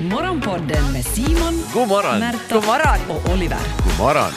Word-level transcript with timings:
Morgonpodden 0.00 0.92
med 0.92 1.04
Simon, 1.04 1.54
God 1.74 1.88
morgon! 1.88 2.18
Märta 2.20 2.54
God 2.54 2.64
morgon. 2.64 2.98
och 3.08 3.32
Oliver. 3.32 3.58
God 3.84 3.98
morgon! 3.98 4.32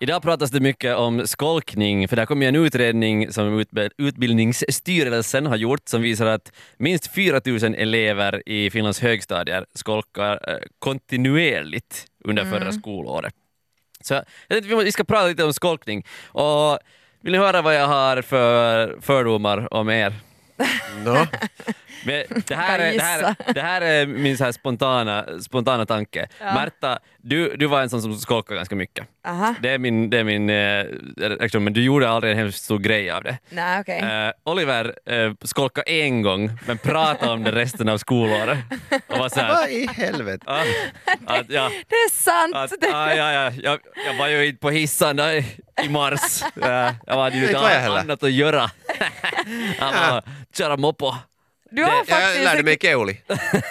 Idag 0.00 0.22
pratas 0.22 0.50
det 0.50 0.60
mycket 0.60 0.96
om 0.96 1.26
skolkning, 1.26 2.08
för 2.08 2.16
där 2.16 2.26
kommer 2.26 2.42
ju 2.42 2.48
en 2.48 2.56
utredning 2.56 3.32
som 3.32 3.60
utb- 3.60 3.90
Utbildningsstyrelsen 3.98 5.46
har 5.46 5.56
gjort 5.56 5.88
som 5.88 6.02
visar 6.02 6.26
att 6.26 6.52
minst 6.76 7.14
4 7.14 7.40
000 7.44 7.74
elever 7.74 8.48
i 8.48 8.70
Finlands 8.70 9.00
högstadier 9.00 9.66
skolkar 9.74 10.50
eh, 10.50 10.56
kontinuerligt 10.78 12.06
under 12.24 12.44
förra 12.44 12.72
skolåret. 12.72 13.34
Så 14.00 14.14
jag 14.14 14.24
tänkte 14.48 14.74
vi 14.76 14.92
ska 14.92 15.04
prata 15.04 15.26
lite 15.26 15.44
om 15.44 15.52
skolkning. 15.52 16.06
Och 16.26 16.78
vill 17.20 17.32
ni 17.32 17.38
höra 17.38 17.62
vad 17.62 17.74
jag 17.76 17.86
har 17.86 18.22
för 18.22 18.98
fördomar 19.00 19.74
om 19.74 19.90
er? 19.90 20.12
Men 21.04 21.06
det, 22.46 22.54
här 22.54 22.78
är, 22.78 22.92
det, 22.92 23.02
här, 23.02 23.34
det 23.54 23.60
här 23.60 23.80
är 23.80 24.06
min 24.06 24.38
så 24.38 24.44
här 24.44 24.52
spontana, 24.52 25.24
spontana 25.40 25.86
tanke. 25.86 26.28
Märta, 26.40 26.98
du, 27.18 27.56
du 27.56 27.66
var 27.66 27.82
en 27.82 27.90
sån 27.90 28.02
som 28.02 28.14
skolkade 28.14 28.56
ganska 28.56 28.76
mycket. 28.76 29.06
Aha. 29.26 29.54
Det 29.62 29.70
är 29.70 29.78
min, 29.78 30.10
det 30.10 30.18
är 30.18 30.24
min 30.24 30.50
eh, 30.50 30.84
reaktion, 31.16 31.64
men 31.64 31.72
du 31.72 31.82
gjorde 31.84 32.08
aldrig 32.10 32.32
en 32.32 32.38
hemskt 32.38 32.64
stor 32.64 32.78
grej 32.78 33.10
av 33.10 33.22
det. 33.22 33.38
Nej, 33.50 33.80
okej. 33.80 33.98
Eh, 34.00 34.32
Oliver 34.52 34.94
eh, 35.06 35.32
skolkade 35.44 35.90
en 35.90 36.22
gång, 36.22 36.50
men 36.66 36.78
pratade 36.78 37.32
om 37.32 37.44
det 37.44 37.52
resten 37.52 37.88
av 37.88 37.98
skolåret. 37.98 38.58
Och 39.08 39.18
var 39.18 39.28
så 39.28 39.40
här, 39.40 39.54
vad 39.54 39.70
i 39.70 39.86
helvete? 39.86 40.44
ah, 40.46 40.60
att, 41.26 41.50
ja, 41.50 41.70
Det 41.88 41.94
är 41.94 42.10
sant. 42.10 42.54
att, 42.56 42.80
Det- 42.80 42.94
ah, 42.94 43.14
ja, 43.14 43.32
ja, 43.32 43.52
jag, 43.62 43.78
jag 44.06 44.14
var 44.18 44.28
ju 44.28 44.46
inte 44.46 44.60
på 44.60 44.70
hissen 44.70 45.18
i, 45.20 45.44
i 45.84 45.88
mars. 45.88 46.42
Eh, 46.62 46.92
jag 47.06 47.16
hade 47.16 47.36
ju 47.36 47.46
Inte 47.46 47.88
annat 48.00 48.22
att 48.22 48.32
göra. 48.32 48.70
Jag 49.78 49.92
var 50.12 50.22
köra 50.56 50.76
moppo. 50.76 51.14
Du 51.70 51.82
har 51.82 51.90
det- 51.90 51.96
Jag 51.96 52.06
faktiskt, 52.06 52.44
lärde 52.44 52.62
mig 52.62 52.78
keuli. 52.82 53.16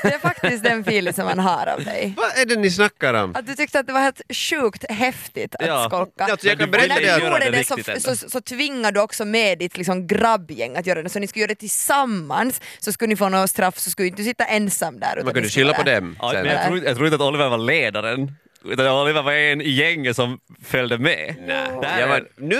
det 0.04 0.14
är 0.14 0.20
faktiskt 0.20 0.64
den 0.64 0.82
feeling 0.82 1.14
som 1.14 1.26
man 1.26 1.40
har 1.40 1.68
av 1.68 1.84
dig. 1.84 2.14
Vad 2.18 2.38
är 2.38 2.46
det 2.46 2.56
ni 2.56 2.72
snackar 2.72 3.14
om? 3.14 3.36
Att 3.36 3.48
du 3.48 3.56
tyckte 3.56 3.80
att 3.80 3.88
det 3.88 3.94
var 3.94 4.00
helt 4.00 4.22
sjukt 4.34 4.92
häftigt 4.92 5.56
att 5.56 5.66
Ja. 5.68 5.86
skolka. 5.90 6.24
Alltså, 6.24 6.48
jag 6.48 6.60
kan 6.60 6.72
berätta 6.72 6.94
när 6.94 7.02
du 7.20 7.26
gjorde 7.26 7.40
det 7.40 7.52
det 7.52 7.64
så, 7.64 7.78
så, 8.00 8.16
så, 8.16 8.30
så 8.30 8.42
tvingade 8.42 8.92
du 9.00 9.02
också 9.04 9.26
med 9.26 9.60
ditt 9.60 9.78
liksom 9.78 10.08
grabbgäng 10.08 10.76
att 10.76 10.86
göra 10.86 11.04
det, 11.04 11.10
så 11.10 11.20
ni 11.20 11.28
skulle 11.28 11.42
göra 11.42 11.48
det 11.48 11.56
tillsammans, 11.56 12.62
så 12.80 12.92
skulle 12.94 13.10
ni 13.10 13.16
få 13.16 13.30
något 13.30 13.50
straff, 13.50 13.78
så 13.80 13.90
skulle 13.90 14.08
inte 14.08 14.22
du 14.22 14.26
sitta 14.26 14.46
ensam 14.46 15.00
där. 15.00 15.22
Man 15.24 15.34
kunde 15.34 15.50
skylla 15.50 15.74
på 15.74 15.84
dem 15.84 16.18
Ja, 16.22 16.32
men 16.34 16.46
jag, 16.46 16.66
tror, 16.68 16.84
jag 16.84 16.96
tror 16.96 17.08
inte 17.08 17.16
att 17.16 17.22
Oliver 17.22 17.50
var 17.50 17.58
ledaren. 17.58 18.36
Utan 18.70 18.88
Oliver 18.88 19.22
var 19.22 19.32
en 19.34 19.62
i 19.62 19.70
gänget 19.70 20.16
som 20.16 20.40
följde 20.66 20.98
med. 20.98 21.36
Här 21.84 22.00
Jag 22.00 22.08
var, 22.08 22.28
nu, 22.36 22.58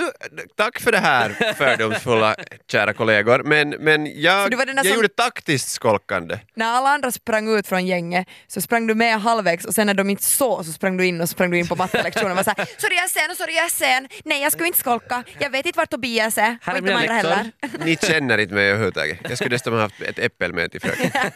tack 0.56 0.80
för 0.80 0.92
det 0.92 0.98
här 0.98 1.54
fördomsfulla 1.54 2.36
kära 2.70 2.92
kollegor, 2.92 3.42
men, 3.44 3.68
men 3.70 4.20
jag, 4.22 4.50
du 4.50 4.56
var 4.56 4.66
den 4.66 4.76
där 4.76 4.84
jag 4.84 4.90
som- 4.92 4.96
gjorde 4.96 5.08
taktiskt 5.08 5.68
skolkande. 5.68 6.38
När 6.54 6.66
alla 6.66 6.88
andra 6.88 7.10
sprang 7.12 7.56
ut 7.58 7.66
från 7.66 7.86
gänget 7.86 8.28
så 8.46 8.60
sprang 8.60 8.86
du 8.86 8.94
med 8.94 9.20
halvvägs 9.20 9.64
och 9.64 9.74
sen 9.74 9.86
när 9.86 9.94
de 9.94 10.10
inte 10.10 10.22
såg 10.22 10.64
så 10.64 10.72
sprang 10.72 10.96
du 10.96 11.06
in 11.06 11.20
och 11.20 11.28
sprang 11.28 11.50
du 11.50 11.58
in 11.58 11.68
på 11.68 11.76
mattelektionen 11.76 12.30
och 12.30 12.36
var 12.36 12.42
såhär 12.44 12.66
“sorry 12.78 12.94
jag 12.96 13.04
är 13.04 13.08
sen, 13.08 13.36
sorry 13.36 13.54
jag 13.54 13.64
är 13.64 13.68
sen, 13.68 14.08
nej 14.24 14.42
jag 14.42 14.52
ska 14.52 14.66
inte 14.66 14.78
skolka, 14.78 15.24
jag 15.38 15.50
vet 15.50 15.66
inte 15.66 15.76
vart 15.76 15.90
Tobias 15.90 16.38
är, 16.38 16.42
Här 16.42 16.56
och 16.62 16.68
är 16.68 16.76
inte 16.78 16.92
de 16.92 17.00
mina 17.00 17.12
andra 17.14 17.28
läxor. 17.28 17.50
heller”. 17.70 17.84
Ni 17.84 17.96
känner 17.96 18.38
inte 18.38 18.54
mig 18.54 18.66
överhuvudtaget. 18.68 19.18
Jag 19.28 19.38
skulle 19.38 19.50
dessutom 19.50 19.72
ha 19.74 19.80
haft 19.80 20.00
ett 20.02 20.18
äppel 20.18 20.52
med 20.52 20.70
till 20.70 20.80
fröken. 20.80 21.10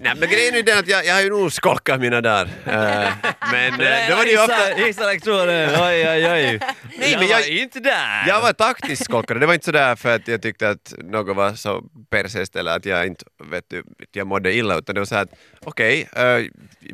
Nej 0.00 0.12
men 0.16 0.28
grejen 0.28 0.54
är 0.54 0.62
den 0.62 0.78
att 0.78 0.88
jag, 0.88 1.04
jag 1.06 1.14
har 1.14 1.20
ju 1.20 1.30
nog 1.30 1.52
skolkat 1.52 2.00
mina 2.00 2.20
dagar. 2.20 2.48
Eh, 2.66 3.08
men 3.52 3.72
uh, 3.72 4.10
då 4.10 4.16
var 4.16 4.24
det 4.24 4.30
ju 4.30 4.38
ofta... 4.38 4.68
Gissa- 4.70 4.86
Gissa 4.86 5.06
lektionen, 5.06 5.70
oj 5.70 6.08
oj 6.08 6.26
oj. 6.30 6.60
Nej, 6.98 7.10
jag 7.12 7.20
men 7.20 7.28
var 7.28 7.34
jag- 7.34 7.48
inte 7.48 7.80
där. 7.80 8.24
Jag 8.28 8.40
var 8.40 8.52
taktiskt 8.52 9.04
skolkande, 9.04 9.40
det 9.40 9.46
var 9.46 9.54
inte 9.54 9.64
sådär 9.66 9.96
för 9.96 10.14
att 10.14 10.28
jag 10.28 10.42
tyckte 10.42 10.68
att 10.70 10.94
något 10.98 11.36
var 11.36 11.52
så 11.54 11.82
persiskt 12.10 12.56
eller 12.56 12.76
att 12.76 12.84
jag 12.86 13.06
inte 13.06 13.24
vet 13.50 13.64
du, 13.68 13.82
jag 14.12 14.26
mådde 14.26 14.52
illa 14.54 14.78
utan 14.78 14.94
det 14.94 15.00
var 15.00 15.06
så 15.06 15.14
att 15.16 15.28
okej, 15.64 16.08
eh, 16.16 16.44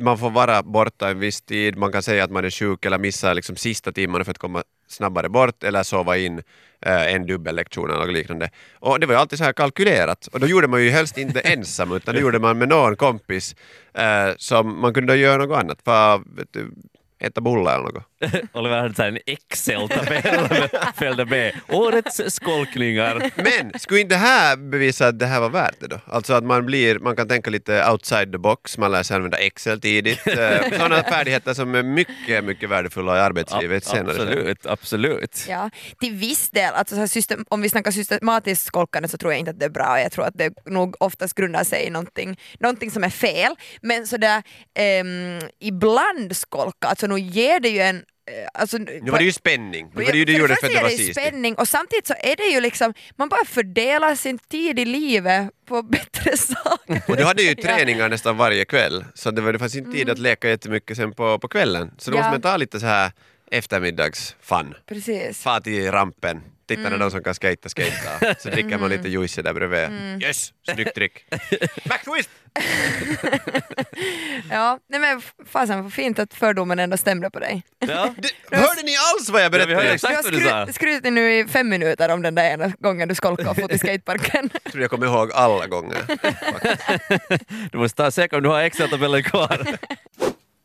man 0.00 0.18
får 0.18 0.30
vara 0.30 0.62
borta 0.62 1.08
en 1.08 1.18
viss 1.18 1.42
tid, 1.42 1.76
man 1.76 1.92
kan 1.92 2.02
säga 2.02 2.24
att 2.24 2.30
man 2.30 2.44
är 2.44 2.50
sjuk 2.50 2.84
eller 2.84 2.98
missa 2.98 3.32
liksom 3.32 3.56
sista 3.56 3.92
timmarna 3.92 4.24
för 4.24 4.30
att 4.30 4.38
komma 4.38 4.62
snabbare 4.88 5.28
bort 5.28 5.64
eller 5.64 5.82
sova 5.82 6.16
in 6.16 6.42
eh, 6.86 7.14
en 7.14 7.26
dubbellektion 7.26 7.90
eller 7.90 8.00
något 8.00 8.14
liknande. 8.14 8.50
Och 8.78 9.00
det 9.00 9.06
var 9.06 9.14
ju 9.14 9.20
alltid 9.20 9.38
så 9.38 9.44
här 9.44 9.52
kalkylerat 9.52 10.26
och 10.26 10.40
då 10.40 10.46
gjorde 10.46 10.68
man 10.68 10.82
ju 10.82 10.90
helst 10.90 11.18
inte 11.18 11.40
ensam 11.54 11.92
utan 11.92 12.14
det 12.14 12.20
gjorde 12.20 12.38
man 12.38 12.58
med 12.58 12.68
någon 12.68 12.96
kompis 12.96 13.56
eh, 13.94 14.30
som 14.36 14.80
man 14.80 14.94
kunde 14.94 15.16
göra 15.16 15.44
något 15.46 15.58
annat, 15.58 15.78
för 15.84 16.22
du, 16.50 16.72
äta 17.22 17.40
bullar 17.40 17.74
eller 17.74 17.92
något. 17.92 18.96
Så 18.96 19.02
här 19.02 19.08
en 19.08 19.18
Excel-tabell 19.26 20.68
följde 20.96 21.24
med. 21.24 21.52
Årets 21.68 22.20
skolkningar. 22.34 23.30
Men 23.36 23.78
skulle 23.78 24.00
inte 24.00 24.14
det 24.14 24.18
här 24.18 24.56
bevisa 24.56 25.06
att 25.08 25.18
det 25.18 25.26
här 25.26 25.40
var 25.40 25.48
värt 25.50 25.80
det 25.80 25.86
då? 25.86 26.00
Alltså 26.06 26.34
att 26.34 26.44
man 26.44 26.66
blir, 26.66 26.98
man 26.98 27.16
kan 27.16 27.28
tänka 27.28 27.50
lite 27.50 27.90
outside 27.90 28.32
the 28.32 28.38
box, 28.38 28.78
man 28.78 28.92
lär 28.92 29.02
sig 29.02 29.16
använda 29.16 29.38
Excel 29.38 29.80
tidigt. 29.80 30.20
Eh, 30.42 30.70
Sådana 30.70 31.02
färdigheter 31.02 31.54
som 31.54 31.74
är 31.74 31.82
mycket, 31.82 32.44
mycket 32.44 32.68
värdefulla 32.68 33.16
i 33.16 33.20
arbetslivet 33.20 33.84
senare. 33.84 34.10
Absolut, 34.10 34.66
absolut. 34.66 35.46
Ja, 35.48 35.70
till 36.00 36.14
viss 36.14 36.50
del, 36.50 36.74
alltså 36.74 36.94
så 36.94 37.00
här 37.00 37.06
system, 37.06 37.44
om 37.48 37.62
vi 37.62 37.68
snackar 37.68 37.90
systematiskt 37.90 38.66
skolkande 38.66 39.08
så 39.08 39.18
tror 39.18 39.32
jag 39.32 39.38
inte 39.38 39.50
att 39.50 39.60
det 39.60 39.64
är 39.64 39.70
bra. 39.70 40.00
Jag 40.00 40.12
tror 40.12 40.24
att 40.24 40.38
det 40.38 40.52
nog 40.66 40.96
oftast 41.00 41.34
grundar 41.34 41.64
sig 41.64 41.86
i 41.86 41.90
någonting, 41.90 42.38
någonting 42.60 42.90
som 42.90 43.04
är 43.04 43.10
fel. 43.10 43.54
Men 43.82 44.06
sådär 44.06 44.42
um, 45.00 45.48
ibland 45.60 46.36
skolka, 46.36 46.88
alltså 46.88 47.06
nog 47.12 47.20
ger 47.20 47.60
det 47.60 47.68
ju 47.68 47.78
en 47.80 47.96
eh, 47.96 48.02
Alltså, 48.54 48.78
Nu 48.78 49.10
var 49.10 49.18
det 49.18 49.24
ju 49.24 49.32
spänning, 49.32 49.90
nu 49.94 50.04
var 50.04 50.12
det 50.12 50.18
ju 50.18 50.26
för 50.26 50.32
gjorde 50.32 50.56
för 50.56 50.66
att 50.66 50.72
det 50.72 50.82
var 50.82 50.88
det 50.90 50.96
sist. 50.96 51.20
spänning 51.20 51.54
och 51.54 51.68
samtidigt 51.68 52.06
så 52.06 52.14
är 52.20 52.36
det 52.36 52.44
ju 52.54 52.60
liksom, 52.60 52.94
man 53.16 53.28
bara 53.28 53.44
fördelar 53.44 54.14
sin 54.14 54.38
tid 54.38 54.78
i 54.78 54.84
livet 54.84 55.50
på 55.66 55.82
bättre 55.96 56.36
saker. 56.36 57.02
Och 57.08 57.16
du 57.16 57.24
hade 57.24 57.42
ju. 57.42 57.48
Mm. 57.62 57.62
träningar 57.76 58.08
nästan 58.08 58.36
varje 58.36 58.64
kväll, 58.64 59.04
så 59.14 59.30
det, 59.30 59.40
var, 59.42 59.52
det 59.52 59.58
fanns 59.58 59.74
inte 59.76 59.92
tid 59.98 60.10
att 60.10 60.18
leka 60.18 60.48
jättemycket 60.48 60.96
sen 60.96 61.12
på, 61.12 61.38
på 61.38 61.48
kvällen. 61.48 61.90
Så 61.98 62.10
då 62.10 62.16
Ja. 62.16 62.20
måste 62.20 62.30
man 62.30 62.40
ta 62.40 62.56
lite 62.56 62.80
så 62.80 62.86
här 62.86 63.12
eftermiddagsfun. 63.50 64.74
Precis. 64.86 65.42
Far 65.42 65.60
till 65.60 65.90
rampen, 65.92 66.40
titta 66.66 66.80
Mm. 66.80 66.92
när 66.92 66.98
de 66.98 67.10
som 67.10 67.22
kan 67.22 67.34
skata 67.34 67.68
skata, 67.68 68.34
så 68.38 68.48
dricker 68.48 68.78
man 68.78 68.90
lite 68.90 69.08
juice 69.08 69.34
där 69.34 69.52
bredvid. 69.52 69.84
Mm. 69.84 70.22
Yes, 70.22 70.52
snyggt 70.72 70.94
trick! 70.94 71.24
Backtwist! 71.88 72.30
Ja, 74.50 74.78
nej 74.88 75.00
men 75.00 75.22
fasen 75.46 75.82
vad 75.82 75.92
fint 75.92 76.18
att 76.18 76.34
fördomen 76.34 76.78
ändå 76.78 76.96
stämde 76.96 77.30
på 77.30 77.38
dig. 77.40 77.62
Ja. 77.78 78.14
Det, 78.50 78.56
hörde 78.56 78.82
ni 78.82 78.94
alls 78.96 79.28
vad 79.30 79.42
jag 79.44 79.54
Ja, 79.54 79.66
vi 79.66 79.74
hörde 79.74 79.74
berättade? 79.88 79.94
exakt. 79.94 80.12
Du 80.12 80.16
har 80.16 80.22
vad 80.22 80.32
du 80.32 80.48
sa. 80.48 80.62
skryt, 80.72 80.74
skrytit 80.74 81.12
nu 81.12 81.32
i 81.38 81.46
fem 81.48 81.68
minuter 81.68 82.08
om 82.08 82.22
den 82.22 82.34
där 82.34 82.50
ena 82.50 82.72
gången 82.78 83.08
du 83.08 83.14
skolkade 83.14 83.50
och 83.50 83.56
fått 83.56 83.72
i 83.72 83.78
skateparken. 83.78 84.50
Jag 84.64 84.72
tror 84.72 84.82
jag 84.82 84.90
kommer 84.90 85.06
ihåg 85.06 85.32
alla 85.32 85.66
gånger. 85.66 85.98
Du 87.72 87.78
måste 87.78 87.96
ta 88.02 88.10
säkert 88.10 88.36
om 88.36 88.42
du 88.42 88.48
har 88.48 88.62
Excel-tabellen 88.62 89.22
kvar. 89.22 89.66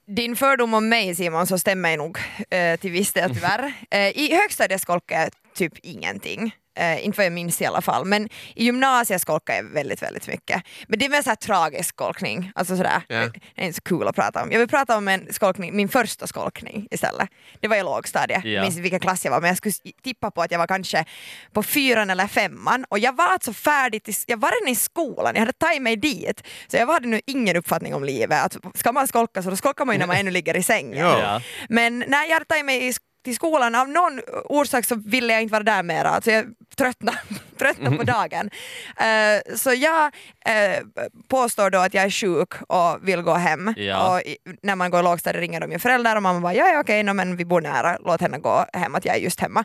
Din 0.07 0.35
fördom 0.35 0.73
om 0.73 0.89
mig 0.89 1.15
Simon 1.15 1.47
så 1.47 1.57
stämmer 1.59 1.97
nog 1.97 2.17
eh, 2.49 2.79
till 2.79 2.91
viss 2.91 3.13
del 3.13 3.33
tyvärr. 3.35 3.73
Eh, 3.91 3.99
I 4.09 4.35
högstadiet 4.35 4.81
skolkade 4.81 5.21
jag 5.21 5.31
typ 5.57 5.73
ingenting. 5.83 6.51
Eh, 6.77 7.05
inte 7.05 7.17
vad 7.17 7.25
jag 7.25 7.33
minns 7.33 7.61
i 7.61 7.65
alla 7.65 7.81
fall. 7.81 8.05
Men 8.05 8.29
i 8.55 8.65
gymnasiet 8.65 9.21
skolkade 9.21 9.57
jag 9.57 9.65
väldigt, 9.65 10.01
väldigt 10.01 10.27
mycket. 10.27 10.63
Men 10.87 10.99
det 10.99 11.05
är 11.05 11.09
mer 11.09 11.21
så 11.21 11.29
här 11.29 11.35
tragisk 11.35 11.89
skolkning. 11.89 12.51
Alltså 12.55 12.77
sådär. 12.77 13.01
Ja. 13.07 13.19
Det 13.19 13.61
är 13.61 13.65
inte 13.65 13.75
så 13.75 13.81
kul 13.81 14.07
att 14.07 14.15
prata 14.15 14.43
om. 14.43 14.51
Jag 14.51 14.59
vill 14.59 14.67
prata 14.67 14.97
om 14.97 15.07
en 15.07 15.33
skolkning, 15.33 15.75
min 15.75 15.89
första 15.89 16.27
skolkning 16.27 16.87
istället. 16.91 17.29
Det 17.59 17.67
var 17.67 17.75
i 17.75 17.83
lågstadiet. 17.83 18.41
Ja. 18.43 18.49
Jag 18.49 18.63
minns 18.63 18.77
vilken 18.77 18.99
klass 18.99 19.25
jag 19.25 19.31
var 19.31 19.41
men 19.41 19.47
jag 19.47 19.57
skulle 19.57 19.73
tippa 20.03 20.31
på 20.31 20.41
att 20.41 20.51
jag 20.51 20.59
var 20.59 20.67
kanske 20.67 21.05
på 21.53 21.63
fyran 21.63 22.09
eller 22.09 22.27
femman 22.27 22.85
och 22.89 22.99
jag 22.99 23.15
var 23.15 23.27
alltså 23.27 23.53
färdig, 23.53 24.03
till, 24.03 24.13
jag 24.27 24.37
var 24.37 24.51
redan 24.51 24.73
i 24.73 24.75
skolan, 24.75 25.31
jag 25.33 25.39
hade 25.39 25.53
tagit 25.53 25.81
mig 25.81 25.95
dit. 25.95 26.43
Så 26.67 26.77
jag 26.77 26.87
hade 26.87 27.07
nu 27.07 27.21
ingen 27.27 27.55
uppfattning 27.55 27.93
om 27.93 28.03
livet. 28.03 28.45
Att 28.45 28.77
ska 28.77 28.91
man 28.91 29.07
skolka 29.07 29.43
så 29.43 29.49
då 29.49 29.55
skolkar 29.55 29.85
man 29.85 29.95
ju 29.95 29.99
när 29.99 30.07
man 30.07 30.15
ännu 30.19 30.31
ligger 30.31 30.57
i 30.57 30.63
sängen. 30.63 31.07
Ja. 31.07 31.41
Men 31.69 31.99
när 32.07 32.25
jag 32.25 32.33
hade 32.33 32.45
tagit 32.45 32.65
mig 32.65 32.87
i 32.87 32.93
till 33.27 33.35
skolan, 33.35 33.75
av 33.75 33.89
någon 33.89 34.21
orsak 34.45 34.85
så 34.85 34.95
ville 34.95 35.33
jag 35.33 35.41
inte 35.41 35.51
vara 35.51 35.63
där 35.63 35.83
mera. 35.83 36.09
Alltså 36.09 36.31
jag 36.31 36.45
tröttnade, 36.75 37.17
tröttnade 37.57 37.97
på 37.97 38.03
dagen. 38.03 38.49
Eh, 38.97 39.55
så 39.55 39.73
jag 39.73 40.05
eh, 40.45 40.83
påstår 41.27 41.69
då 41.69 41.79
att 41.79 41.93
jag 41.93 42.03
är 42.03 42.09
sjuk 42.09 42.53
och 42.67 43.07
vill 43.07 43.21
gå 43.21 43.33
hem. 43.33 43.73
Ja. 43.77 44.13
Och 44.13 44.21
i, 44.21 44.37
när 44.61 44.75
man 44.75 44.91
går 44.91 45.03
lågstadiet 45.03 45.41
ringer 45.41 45.59
de 45.59 45.71
ju 45.71 45.79
föräldrar 45.79 46.15
och 46.15 46.23
mamma 46.23 46.39
bara 46.39 46.53
ja, 46.53 46.67
ja 46.67 46.79
okej, 46.79 47.03
no, 47.03 47.13
men 47.13 47.35
vi 47.37 47.45
bor 47.45 47.61
nära, 47.61 47.97
låt 48.05 48.21
henne 48.21 48.37
gå 48.37 48.65
hem, 48.73 48.95
att 48.95 49.05
jag 49.05 49.15
är 49.15 49.19
just 49.19 49.39
hemma. 49.39 49.63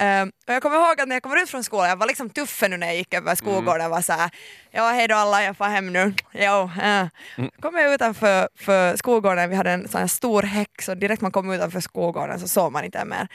Eh, 0.00 0.22
och 0.22 0.54
jag 0.54 0.62
kommer 0.62 0.76
ihåg 0.76 1.00
att 1.00 1.08
när 1.08 1.16
jag 1.16 1.22
kommer 1.22 1.42
ut 1.42 1.50
från 1.50 1.64
skolan, 1.64 1.88
jag 1.88 1.96
var 1.96 2.06
liksom 2.06 2.30
tuffen 2.30 2.70
nu 2.70 2.76
när 2.76 2.86
jag 2.86 2.96
gick 2.96 3.14
över 3.14 3.34
skolgården, 3.34 3.82
jag 3.82 3.90
var 3.90 4.00
såhär 4.00 4.30
ja 4.70 4.90
hej 4.90 5.08
då 5.08 5.14
alla, 5.14 5.42
jag 5.42 5.56
får 5.56 5.64
hem 5.64 5.92
nu. 5.92 6.14
Jo, 6.32 6.70
äh. 6.82 7.06
kom 7.60 7.74
jag 7.76 7.94
utanför 7.94 8.48
för 8.56 8.96
skolgården, 8.96 9.50
vi 9.50 9.56
hade 9.56 9.70
en 9.70 9.88
sån 9.88 10.00
här 10.00 10.08
stor 10.08 10.42
häck 10.42 10.82
så 10.82 10.94
direkt 10.94 11.22
man 11.22 11.32
kom 11.32 11.52
utanför 11.52 11.80
skolgården 11.80 12.40
så 12.40 12.48
såg 12.48 12.72
man 12.72 12.84
inte 12.84 13.04
mer. 13.04 13.28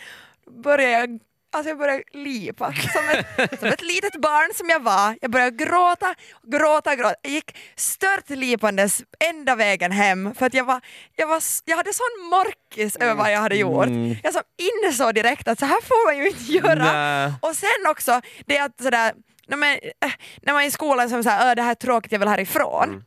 Började 0.64 0.92
jag 0.92 1.20
Alltså 1.54 1.70
jag 1.70 1.78
började 1.78 2.04
lipa 2.12 2.74
som 2.74 3.10
ett, 3.10 3.60
som 3.60 3.68
ett 3.68 3.82
litet 3.82 4.16
barn 4.22 4.54
som 4.56 4.70
jag 4.70 4.80
var. 4.80 5.18
Jag 5.22 5.32
började 5.32 5.66
gråta, 5.66 6.16
gråta, 6.44 6.96
gråta. 6.96 7.16
Jag 7.22 7.32
gick 7.32 7.58
stört 7.76 8.30
lipandes 8.30 9.04
ända 9.30 9.56
vägen 9.56 9.92
hem 9.92 10.36
för 10.36 10.46
att 10.46 10.54
jag, 10.54 10.66
var, 10.66 10.82
jag, 11.16 11.28
var, 11.28 11.44
jag 11.66 11.78
hade 11.78 11.94
sån 11.94 12.30
morkis 12.30 12.96
över 12.96 13.16
vad 13.16 13.32
jag 13.32 13.40
hade 13.40 13.56
gjort. 13.56 13.86
Mm. 13.86 14.16
Jag 14.24 14.34
som 14.34 14.42
insåg 14.86 15.16
direkt 15.16 15.48
att 15.48 15.60
så 15.60 15.66
här 15.66 15.82
får 15.82 16.08
man 16.08 16.18
ju 16.18 16.30
inte 16.30 16.52
göra. 16.52 16.94
Nä. 16.94 17.34
Och 17.42 17.56
sen 17.56 17.88
också 17.90 18.22
det 18.46 18.60
att 18.60 18.82
sådär, 18.82 19.14
när 19.48 19.58
man, 19.58 19.70
äh, 19.70 20.12
när 20.42 20.54
man 20.54 20.64
är 20.64 20.68
i 20.68 20.72
skolan 20.72 21.10
som 21.10 21.24
säger 21.24 21.56
det 21.56 21.62
här 21.62 21.72
är 21.72 21.76
tråkigt, 21.76 22.12
jag 22.12 22.20
vill 22.20 22.28
härifrån. 22.28 23.04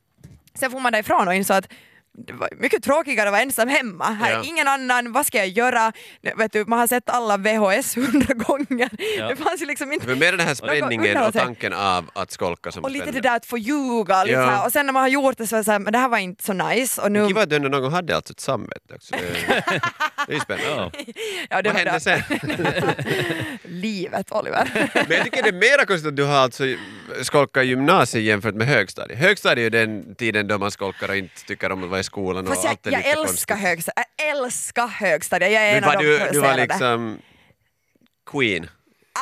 Sen 0.54 0.70
får 0.70 0.81
man 0.81 0.92
därifrån 0.92 1.28
och 1.28 1.34
insåg 1.34 1.56
att 1.56 1.69
det 2.18 2.32
var 2.32 2.48
mycket 2.56 2.82
tråkigare 2.82 3.28
att 3.28 3.32
vara 3.32 3.42
ensam 3.42 3.68
hemma. 3.68 4.04
Här 4.04 4.30
Ja. 4.32 4.38
är 4.40 4.44
ingen 4.44 4.68
annan, 4.68 5.12
vad 5.12 5.26
ska 5.26 5.38
jag 5.38 5.48
göra? 5.48 5.92
Vet 6.36 6.52
du, 6.52 6.64
man 6.64 6.78
har 6.78 6.86
sett 6.86 7.10
alla 7.10 7.36
VHS 7.36 7.96
hundra 7.96 8.34
gånger. 8.34 8.90
Ja. 9.18 9.28
Det 9.28 9.36
fanns 9.36 9.62
ju 9.62 9.66
liksom 9.66 9.92
inte... 9.92 10.06
Men 10.06 10.18
mer 10.18 10.32
den 10.32 10.46
här 10.46 10.54
spänningen 10.54 11.16
och 11.22 11.32
tanken 11.32 11.72
av 11.72 12.10
att 12.12 12.30
skolka 12.30 12.72
som 12.72 12.84
Och 12.84 12.90
lite 12.90 13.04
det 13.04 13.10
spännande. 13.10 13.28
där 13.28 13.36
att 13.36 13.46
få 13.46 13.58
ljuga. 13.58 14.24
Lite 14.24 14.36
Ja. 14.38 14.64
Och 14.66 14.72
sen 14.72 14.86
när 14.86 14.92
man 14.92 15.02
har 15.02 15.08
gjort 15.08 15.38
det 15.38 15.46
så 15.46 15.56
är 15.56 15.58
det 15.60 15.64
så 15.64 15.72
här, 15.72 15.78
men 15.78 15.92
det 15.92 15.98
här 15.98 16.08
var 16.08 16.18
inte 16.18 16.44
så 16.44 16.52
nice. 16.52 17.02
Och 17.02 17.12
nu, 17.12 17.26
Kiva 17.26 17.42
att 17.42 17.50
du 17.50 17.56
ändå 17.56 17.68
någon 17.68 17.82
gång 17.82 17.92
hade 17.92 18.16
alltså 18.16 18.32
ett 18.32 18.40
samvete 18.40 18.94
också. 18.94 19.14
Det, 19.16 19.20
det 20.26 20.32
är 20.32 20.34
ju 20.34 20.40
spännande. 20.40 20.90
Ja. 21.50 21.62
det 21.62 21.68
Vad 21.68 21.76
hände 21.76 21.92
det. 21.92 22.00
sen? 22.00 22.22
Livet, 23.64 24.32
Oliver. 24.32 24.90
Men 25.08 25.16
jag 25.16 25.24
tycker 25.24 25.42
det 25.42 25.48
är 25.48 25.52
mera 25.76 25.86
konstigt 25.86 26.08
att 26.08 26.16
du 26.16 26.24
har 26.24 26.36
alltså 26.36 26.64
skolkat 27.22 27.66
gymnasiet 27.66 28.24
jämfört 28.24 28.54
med 28.54 28.66
högstadiet. 28.66 29.18
Högstadiet 29.18 29.58
är 29.74 29.78
ju 29.80 29.86
den 29.86 30.14
tiden 30.14 30.48
då 30.48 30.58
man 30.58 30.70
skolkar 30.70 31.08
och 31.08 31.16
inte 31.16 31.44
tycker 31.46 31.72
om 31.72 31.84
att 31.84 31.90
vara 31.90 32.02
i 32.06 32.10
skolan 32.10 32.44
och 32.46 32.48
Fast 32.54 32.64
jag, 32.64 32.70
allt 32.70 32.86
är 32.86 32.90
jag 32.90 32.98
lite 32.98 33.10
älskar 33.10 33.54
konstigt. 33.54 33.68
högstadiet. 33.68 34.08
Jag 34.16 34.28
älskar 34.36 34.86
högstadiet. 34.86 35.52
Jag 35.52 35.62
är 35.62 35.74
Men 35.80 35.84
en 35.84 35.88
av 35.90 35.94
var 35.94 36.02
de 36.02 36.08
du, 36.08 36.12
du 36.18 36.18
var 36.18 36.28
provocerade. 36.32 36.62
liksom 36.66 37.18
queen 38.30 38.66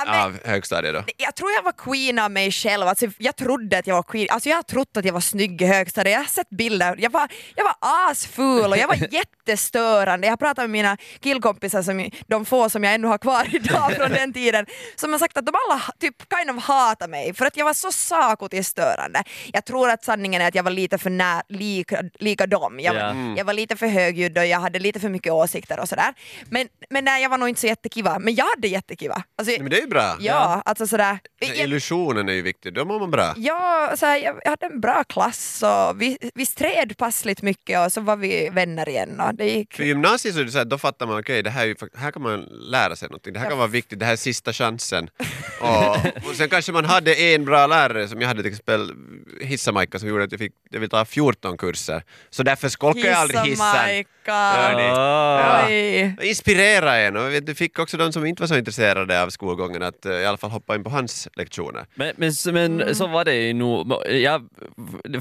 Ja, 0.07 0.25
av 0.25 0.39
högstadiet 0.45 0.95
då? 0.95 1.05
Jag 1.17 1.35
tror 1.35 1.51
jag 1.53 1.63
var 1.63 1.73
queen 1.73 2.19
av 2.19 2.31
mig 2.31 2.51
själv. 2.53 2.89
Alltså, 2.89 3.07
jag 3.19 3.37
trodde 3.37 3.79
att 3.79 3.87
jag 3.87 3.95
var 3.95 4.03
queen. 4.03 4.27
Alltså, 4.31 4.49
jag 4.49 4.57
har 4.57 4.63
trott 4.63 4.97
att 4.97 5.05
jag 5.05 5.13
var 5.13 5.21
snygg 5.21 5.63
i 5.63 5.67
högstadiet. 5.67 6.13
Jag 6.13 6.21
har 6.21 6.27
sett 6.27 6.51
bilder. 6.51 6.95
Jag 6.99 7.11
var, 7.11 7.29
jag 7.57 7.65
var 7.65 7.75
asful 8.11 8.65
och 8.73 8.77
jag 8.77 8.89
var 8.89 8.97
jättestörande. 9.11 10.27
Jag 10.27 10.33
har 10.33 10.37
pratat 10.37 10.63
med 10.63 10.71
mina 10.71 10.97
killkompisar, 11.21 11.83
som, 11.83 12.11
de 12.27 12.45
få 12.45 12.71
som 12.71 12.85
jag 12.85 12.95
ännu 12.95 13.09
har 13.09 13.19
kvar 13.19 13.47
idag 13.55 13.93
från 13.93 14.11
den 14.11 14.33
tiden, 14.33 14.67
som 14.97 15.13
har 15.13 15.19
sagt 15.19 15.37
att 15.37 15.47
de 15.47 15.53
alla 15.69 15.83
typ 16.01 16.17
kind 16.39 16.59
of 16.59 16.65
hatar 16.65 17.09
mig 17.09 17.35
för 17.35 17.47
att 17.47 17.57
jag 17.57 17.65
var 17.65 17.75
så 17.75 17.93
sakotiskt 17.93 18.71
störande. 18.71 19.25
Jag 19.53 19.65
tror 19.65 19.91
att 19.91 20.05
sanningen 20.05 20.43
är 20.43 20.49
att 20.49 20.55
jag 20.55 20.63
var 20.63 20.71
lite 20.71 20.99
för 20.99 21.11
nä, 21.11 21.43
lika, 21.49 22.03
lika 22.19 22.47
dem. 22.47 22.81
Jag, 22.81 22.95
Ja. 22.97 23.07
var- 23.13 23.35
jag 23.39 23.45
var 23.45 23.53
lite 23.55 23.77
för 23.77 23.87
högljudd 23.87 24.39
och 24.39 24.47
jag 24.47 24.61
hade 24.61 24.79
lite 24.79 25.01
för 25.01 25.09
mycket 25.09 25.33
åsikter 25.33 25.81
och 25.81 25.89
sådär. 25.89 26.15
Men, 26.51 26.69
men 26.91 27.05
nej, 27.05 27.23
jag 27.23 27.31
var 27.31 27.39
nog 27.39 27.49
inte 27.49 27.61
så 27.61 27.67
jättekiva. 27.67 28.19
Men 28.19 28.35
jag 28.35 28.45
hade 28.57 28.69
jättekiva. 28.69 29.23
Alltså, 29.39 29.55
Men 29.63 29.71
det 29.71 29.84
är 29.85 29.89
bra. 29.89 30.17
Ja, 30.21 30.63
alltså 30.65 30.87
sådär. 30.87 31.19
Illusionen 31.41 32.29
är 32.29 32.33
ju 32.33 32.43
viktig, 32.43 32.75
då 32.75 32.85
mår 32.85 33.01
man 33.01 33.11
bra. 33.11 33.35
ja, 33.37 33.93
såhär, 33.97 34.17
jag, 34.19 34.41
jag 34.45 34.51
hade 34.51 34.67
en 34.67 34.81
bra 34.81 35.05
klass 35.05 35.63
och 35.63 36.01
vi, 36.03 36.19
vi 36.35 36.47
stred 36.47 36.97
passligt 36.99 37.43
mycket 37.43 37.87
och 37.87 37.93
så 37.93 38.01
var 38.01 38.17
vi 38.17 38.49
vänner 38.53 38.89
igen 38.89 39.21
och 39.21 39.35
det 39.35 39.45
gick. 39.45 39.75
För 39.75 39.85
gymnasiet 39.85 40.35
så 40.35 40.41
är 40.41 40.45
det 40.45 40.51
så 40.51 40.59
här, 40.59 40.65
då 40.65 40.79
fattar 40.79 41.07
man 41.07 41.19
okej, 41.21 41.43
det 41.43 41.51
här, 41.51 41.67
är 41.67 41.99
här 41.99 42.11
kan 42.11 42.23
man 42.23 42.41
lära 42.51 42.97
sig 42.97 43.09
någonting, 43.09 43.33
det 43.33 43.39
här 43.41 43.49
kan 43.49 43.59
vara 43.59 43.69
viktigt, 43.69 43.99
det 43.99 44.05
här 44.07 44.13
är 44.13 44.17
sista 44.17 44.53
chansen. 44.53 45.11
Och, 45.61 45.97
och 46.29 46.35
sen 46.37 46.49
kanske 46.49 46.73
man 46.73 46.85
hade 46.85 47.15
en 47.15 47.45
bra 47.45 47.67
lärare 47.67 48.09
som 48.09 48.21
jag 48.21 48.29
hade 48.29 48.43
till 48.43 48.51
exempel 48.51 48.93
Hissa-Majka 49.41 49.99
som 49.99 50.09
gjorde 50.09 50.25
att 50.25 50.33
jag, 50.33 50.39
fick, 50.39 50.53
jag 50.71 50.81
vill 50.81 50.89
ta 50.91 51.05
14 51.05 51.57
kurser. 51.57 52.03
Så 52.31 52.43
därför 52.43 52.69
skolkade 52.69 53.07
jag 53.09 53.17
aldrig 53.19 53.41
hissen. 53.41 54.05
Ah. 54.27 55.67
Oj. 55.67 56.17
Inspirera 56.23 56.97
en 56.97 57.17
och 57.17 57.43
du 57.43 57.55
fick 57.55 57.79
också 57.79 57.97
de 57.97 58.13
som 58.13 58.27
inte 58.27 58.43
var 58.43 58.47
så 58.47 58.57
intresserade 58.57 59.23
av 59.23 59.31
skolgången 59.31 59.74
att 59.83 60.07
eh, 60.07 60.13
i 60.13 60.27
alla 60.27 60.37
fall 60.37 60.51
hoppa 60.51 60.75
in 60.75 60.85
på 60.85 60.91
hans 60.91 61.29
lektioner. 61.37 61.87
Men, 61.95 62.13
men, 62.17 62.33
så- 62.33 62.53
men 62.53 62.81
Mm. 62.81 62.95
så 62.95 63.07
var 63.07 63.25
det 63.25 63.35
ju 63.35 63.53
nog. 63.53 63.93
Jag, 64.11 64.49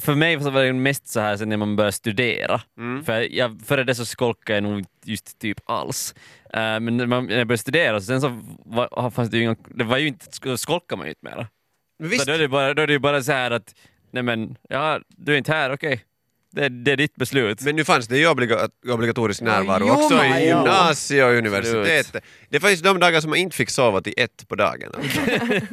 för 0.02 0.16
mig 0.16 0.42
så 0.42 0.50
var 0.50 0.64
det 0.64 0.74
mest 0.74 1.08
så 1.08 1.20
här 1.20 1.38
sen 1.38 1.50
när 1.50 1.58
man 1.58 1.76
började 1.76 1.92
studera. 1.92 2.62
Mm. 2.78 3.04
För 3.04 3.36
jag, 3.36 3.62
före 3.66 3.84
det 3.84 3.96
så 3.96 4.06
skolkade 4.06 4.58
jag 4.58 4.64
nog 4.64 4.86
just 5.06 5.40
typ 5.40 5.58
alls. 5.66 6.16
Eh, 6.54 6.60
men 6.60 6.98
när, 6.98 7.06
man, 7.06 7.26
när 7.26 7.38
jag 7.38 7.48
började 7.48 7.58
studera 7.62 8.00
så 8.00 8.06
sen 8.06 8.22
så 8.22 8.42
var, 8.66 9.10
fanns 9.10 9.30
det 9.30 9.38
ju 9.38 9.44
inga, 9.44 9.56
det 9.76 9.84
var 9.84 9.98
ju 9.98 10.08
inte, 10.08 10.58
skolkar 10.58 10.98
man 10.98 11.06
ju 11.06 11.10
inte 11.12 11.26
mera. 11.26 11.48
Så 12.20 12.26
då 12.26 12.32
är 12.32 12.40
det 12.40 12.48
bara, 12.48 12.74
då 12.74 12.82
är 12.82 12.88
det 12.88 13.00
bara 13.00 13.22
så 13.24 13.32
här 13.32 13.52
att, 13.52 13.76
nej 14.12 14.24
men, 14.24 14.58
ja, 14.70 15.00
du 15.08 15.34
är 15.34 15.38
inte 15.38 15.52
här, 15.52 15.72
okej. 15.74 16.04
Det, 16.56 16.70
det 16.70 16.92
är 16.92 16.98
ditt 16.98 17.16
beslut. 17.16 17.62
men 17.62 17.76
nu 17.76 17.84
fanns 17.84 18.08
det 18.08 18.18
ju 18.18 18.28
obliga, 18.28 18.58
obligatorisk 18.90 19.42
närvaro 19.42 19.86
jo, 19.88 19.94
också 19.94 20.24
i 20.26 20.46
gymnasiet 20.48 21.26
och 21.26 21.32
universitetet. 21.34 22.24
Det 22.50 22.60
fanns 22.60 22.82
de 22.82 23.00
dagar 23.00 23.22
som 23.22 23.30
man 23.30 23.40
inte 23.40 23.56
fick 23.56 23.70
sova 23.70 24.02
till 24.02 24.14
ett 24.18 24.48
på 24.48 24.56
dagen. 24.56 24.92
Alltså. 24.98 25.20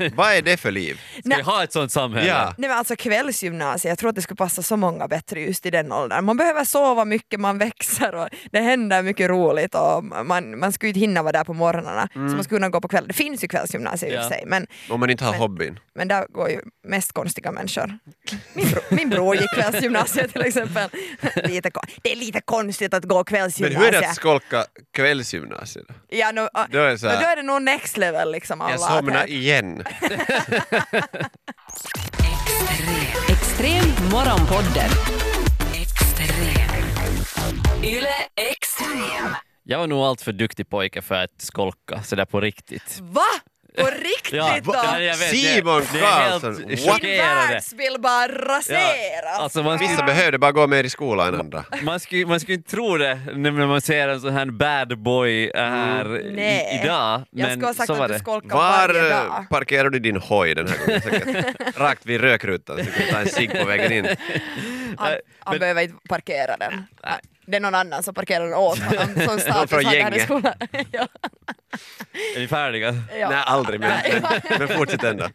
Vad 0.15 0.33
är 0.35 0.43
det 0.43 0.57
för 0.57 0.71
liv? 0.71 1.01
Ska 1.25 1.37
vi 1.37 1.43
ha 1.43 1.65
ett 1.65 1.73
sånt 1.73 1.93
samhälle? 1.93 2.29
Ja. 2.29 2.55
Nej 2.59 2.69
men 2.69 2.79
alltså 2.79 2.97
kvällsgymnasiet, 2.97 3.91
jag 3.91 3.99
tror 3.99 4.11
att 4.11 4.17
det 4.17 4.23
skulle 4.23 4.37
passa 4.37 4.63
så 4.63 4.77
många 4.77 5.09
bättre 5.09 5.41
just 5.41 5.67
i 5.67 5.71
den 5.71 5.93
åldern. 5.93 6.25
Man 6.25 6.37
behöver 6.37 6.65
sova 6.65 7.05
mycket, 7.05 7.41
man 7.41 7.59
växer 7.59 8.15
och 8.15 8.29
det 8.53 8.59
händer 8.61 9.03
mycket 9.03 9.29
roligt 9.31 9.75
och 9.75 10.05
man, 10.05 10.59
man 10.59 10.73
skulle 10.73 10.89
inte 10.89 11.01
hinna 11.01 11.23
vara 11.23 11.33
där 11.33 11.45
på 11.45 11.55
morgnarna 11.55 12.09
så 12.13 12.19
man 12.21 12.45
skulle 12.45 12.59
kunna 12.59 12.69
gå 12.69 12.81
på 12.81 12.89
kvällen. 12.89 13.09
Det 13.09 13.15
finns 13.15 13.45
ju 13.45 13.49
kvällsgymnasiet 13.49 14.13
i 14.13 14.17
och 14.17 14.19
för 14.19 14.23
Ja. 14.25 14.29
sig 14.29 14.43
men, 14.47 14.67
Om 14.91 15.01
man 15.01 15.11
inte 15.11 15.25
har 15.25 15.33
Men- 15.33 15.41
hobbyn. 15.41 15.79
men 15.95 16.09
där 16.09 16.27
går 16.29 16.49
ju 16.51 16.61
mest 16.89 17.13
konstiga 17.13 17.53
människor. 17.53 17.99
Min, 18.55 18.67
bro, 18.71 18.81
min 18.91 19.11
bror 19.11 19.37
gick 19.37 19.55
kvällsgymnasiet 19.55 20.33
till 20.33 20.43
exempel. 20.43 20.70
Lite, 21.45 21.71
kon- 21.71 21.85
det 22.03 22.13
är 22.13 22.17
lite 22.17 22.41
konstigt 22.41 22.95
att 22.95 23.05
gå 23.05 23.15
Men 23.15 23.25
kvällsgymnasiet. 23.25 23.83
hur 23.83 23.87
är 23.97 24.01
det 24.01 24.09
att 24.09 24.17
skolka 24.17 24.65
kvällsgymnasiet? 24.95 25.85
då? 25.89 25.95
Ja, 26.09 26.31
nu, 26.33 26.49
Då 26.71 26.79
är 26.79 26.97
så 26.97 27.07
då 27.07 27.13
här, 27.13 27.33
är 27.33 27.37
det 27.37 27.43
nog 27.43 27.63
next 27.63 27.97
level 27.97 28.33
liksom. 28.33 28.61
Jag 28.71 28.81
somnar 28.81 29.27
igen. 29.31 29.85
Extrem 33.29 33.85
morgonpodden. 34.13 34.91
Extrem. 35.75 36.85
Yle 37.85 38.09
Extrem. 38.37 39.35
Jag 39.63 39.79
var 39.79 39.87
nog 39.87 39.99
allt 40.05 40.23
för 40.23 40.33
duktig 40.33 40.69
pojke 40.69 41.03
för 41.03 41.15
att 41.15 41.31
skolka 41.41 42.03
sådär 42.03 42.25
på 42.25 42.41
riktigt. 42.41 42.99
Va? 43.01 43.23
På 43.81 43.91
riktigt 44.01 44.33
Ja, 44.33 44.59
då? 44.65 44.73
ja, 44.75 44.99
jag 45.01 45.17
vet, 45.17 45.29
Simon 45.31 45.81
det, 45.81 45.99
det 45.99 46.05
är 46.05 46.31
Karlsson, 46.31 46.53
what? 46.55 46.81
Chockerande. 46.81 47.53
världsbild 47.53 48.01
bara 48.01 48.29
raseras. 48.29 49.39
Alltså 49.39 49.63
man 49.63 49.79
Vissa 49.79 49.93
skulle, 49.95 50.07
behövde 50.07 50.39
bara 50.39 50.53
gå 50.53 50.67
mer 50.67 50.85
i 50.85 50.91
skolan 50.91 51.35
än 51.35 51.41
andra. 51.41 51.65
man, 51.83 52.01
skulle, 52.01 52.27
man 52.27 52.41
skulle 52.41 52.55
inte 52.57 52.71
tro 52.71 52.97
det 52.97 53.15
när 53.35 53.51
man 53.67 53.81
ser 53.81 54.09
en 54.09 54.21
sån 54.21 54.33
här 54.33 54.47
bad 54.47 54.99
boy 54.99 55.51
här 55.55 56.21
i, 56.21 56.33
Nej. 56.37 56.81
idag. 56.85 57.23
jag 57.31 57.47
Men 57.47 57.51
skulle 57.51 57.67
ha 57.67 57.75
sagt 57.75 57.89
var 57.91 58.05
att 58.05 58.13
du 58.13 58.19
skolkar 58.19 58.49
Var 58.57 58.89
varje 58.89 59.09
dag. 59.11 59.47
parkerar 59.51 59.91
du 59.91 59.99
din 59.99 60.17
hoj 60.17 60.55
den 60.55 60.69
här 60.69 60.79
gången? 60.87 61.01
Säkert 61.01 61.77
Rakt 61.79 62.07
vid 62.07 62.21
rökrutan 62.21 62.77
så 62.77 62.83
du 62.85 62.91
kan 62.91 63.07
ta 63.15 63.19
en 63.21 63.29
cigg 63.29 63.59
på 63.61 63.65
vägen 63.65 63.93
in. 63.93 64.17
Han, 64.99 65.13
han 65.39 65.59
behöver 65.59 65.83
inte 65.83 65.95
parkera 66.09 66.57
den. 66.57 66.85
Det 67.51 67.57
är 67.57 67.61
någon 67.61 67.75
annan 67.75 68.03
som 68.03 68.15
parkerar 68.15 68.45
den 68.45 68.55
åt 68.55 68.79
honom. 68.79 69.07
Som 69.15 69.55
Någon 69.55 69.69
från 69.69 69.83
gänget. 69.83 70.29
ja. 70.93 71.09
Är 72.37 72.41
ni 72.41 72.49
färdiga? 72.49 72.95
Ja. 73.19 73.31
Nej, 73.31 73.43
aldrig. 73.47 73.81
Men, 73.81 74.01
men 74.59 74.69
fortsätt 74.69 75.05
ändå. 75.05 75.29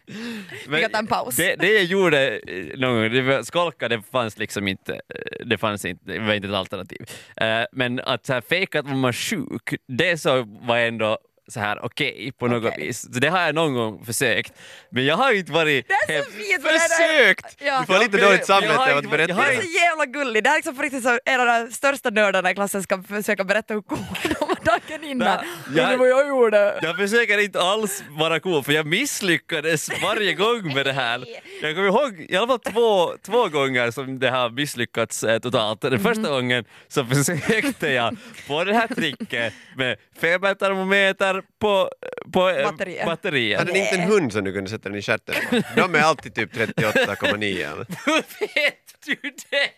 Vi 0.68 0.82
kan 0.82 0.92
ta 0.92 0.98
en 0.98 1.08
paus. 1.08 1.36
Det, 1.36 1.56
det 1.56 1.74
jag 1.74 1.84
gjorde 1.84 2.38
eh, 2.38 2.80
någon 2.80 2.96
gång, 2.96 3.12
det 3.12 3.22
var, 3.22 3.44
skolka 3.44 3.90
det 3.90 4.02
fanns 4.12 4.38
liksom 4.38 4.68
inte, 4.68 4.94
eh, 4.94 5.46
det 5.46 5.58
fanns 5.58 5.86
inte, 5.86 6.12
det 6.12 6.20
var 6.20 6.34
inte 6.34 6.48
ett 6.48 6.54
alternativ. 6.54 7.06
Eh, 7.38 7.64
men 7.72 8.00
att 8.00 8.26
så 8.26 8.34
här, 8.34 8.42
fejka 8.42 8.80
att 8.80 8.86
man 8.86 9.02
var 9.02 9.14
sjuk, 9.14 9.74
det 9.88 10.18
så 10.18 10.44
var 10.62 10.78
ändå 10.78 11.18
så 11.48 11.60
här 11.60 11.86
okej 11.86 12.32
på 12.40 12.48
något 12.48 12.74
Okej. 12.74 12.88
vis. 12.88 13.02
Så 13.14 13.20
det 13.20 13.28
har 13.28 13.42
jag 13.42 13.56
någon 13.56 13.74
gång 13.74 14.06
försökt. 14.06 14.54
Men 14.90 15.06
jag 15.06 15.16
har 15.18 15.32
inte 15.32 15.52
varit... 15.52 15.88
Det 16.08 16.14
är 16.14 16.24
så 16.24 16.32
fint! 16.32 16.64
det 16.64 16.70
Försökt! 16.80 17.58
Ja. 17.62 17.80
Du 17.80 17.86
får 17.94 18.00
lite 18.00 18.18
dåligt 18.18 18.46
samvete 18.46 18.92
av 18.92 18.98
att 18.98 19.10
berätta 19.12 19.34
Det 19.34 19.42
är 19.42 19.56
det. 19.56 19.62
så 19.62 19.70
jävla 19.70 20.06
gulligt. 20.06 20.44
Det 20.44 20.50
här 20.50 20.56
är 20.56 20.60
liksom 20.60 20.76
på 20.76 20.82
riktigt 20.82 21.04
så 21.04 21.20
en 21.26 21.40
av 21.42 21.46
de 21.48 21.72
största 21.72 22.10
nördarna 22.10 22.52
i 22.52 22.56
klassen 22.56 22.84
ska 22.84 23.04
försöka 23.04 23.44
berätta 23.44 23.74
hur 23.74 23.82
cool 23.82 23.98
de 24.24 24.36
var 24.48 24.58
dagen 24.66 25.04
innan. 25.04 25.46
Jag- 25.76 25.90
du 25.92 25.98
vad 25.98 26.10
jag 26.10 26.28
gjorde? 26.28 26.80
Jag 26.82 26.96
försöker 26.98 27.38
inte 27.38 27.62
alls 27.62 28.04
vara 28.10 28.40
cool 28.40 28.64
för 28.64 28.72
jag 28.74 28.86
misslyckades 28.86 29.90
varje 30.02 30.34
gång 30.34 30.74
med 30.76 30.86
det 30.86 30.94
här. 30.94 31.26
Jag 31.62 31.76
kommer 31.76 31.88
ihåg 31.88 32.26
i 32.30 32.36
alla 32.36 32.48
fall 32.48 32.60
två, 32.60 33.14
två 33.26 33.48
gånger 33.50 33.92
som 33.92 34.20
det 34.20 34.30
har 34.30 34.50
misslyckats 34.50 35.24
eh, 35.24 35.40
totalt. 35.40 35.82
Den 35.82 36.00
första 36.00 36.30
gången 36.30 36.66
så 36.88 37.06
försökte 37.06 37.90
jag 37.90 38.18
på 38.48 38.64
det 38.64 38.74
här 38.74 38.88
tricket 38.88 39.54
med 39.78 39.98
febertermometer 40.22 41.35
på, 41.60 41.90
på 42.34 42.50
eh, 42.50 42.72
Batterier. 42.72 43.06
batterier. 43.06 43.58
Hade 43.58 43.72
ni 43.72 43.80
inte 43.80 43.96
en 43.96 44.02
hund 44.02 44.34
som 44.34 44.44
du 44.44 44.54
kunde 44.54 44.70
sätta 44.70 44.90
den 44.90 44.98
i 44.98 45.02
stjärten 45.02 45.36
på? 45.50 45.62
De 45.76 45.96
är 45.96 46.00
alltid 46.02 46.36
typ 46.36 46.54
38,9. 46.54 47.72
eller? 47.72 47.86
Hur 48.06 48.16
vet 48.40 49.06
du 49.06 49.16
det? 49.52 49.70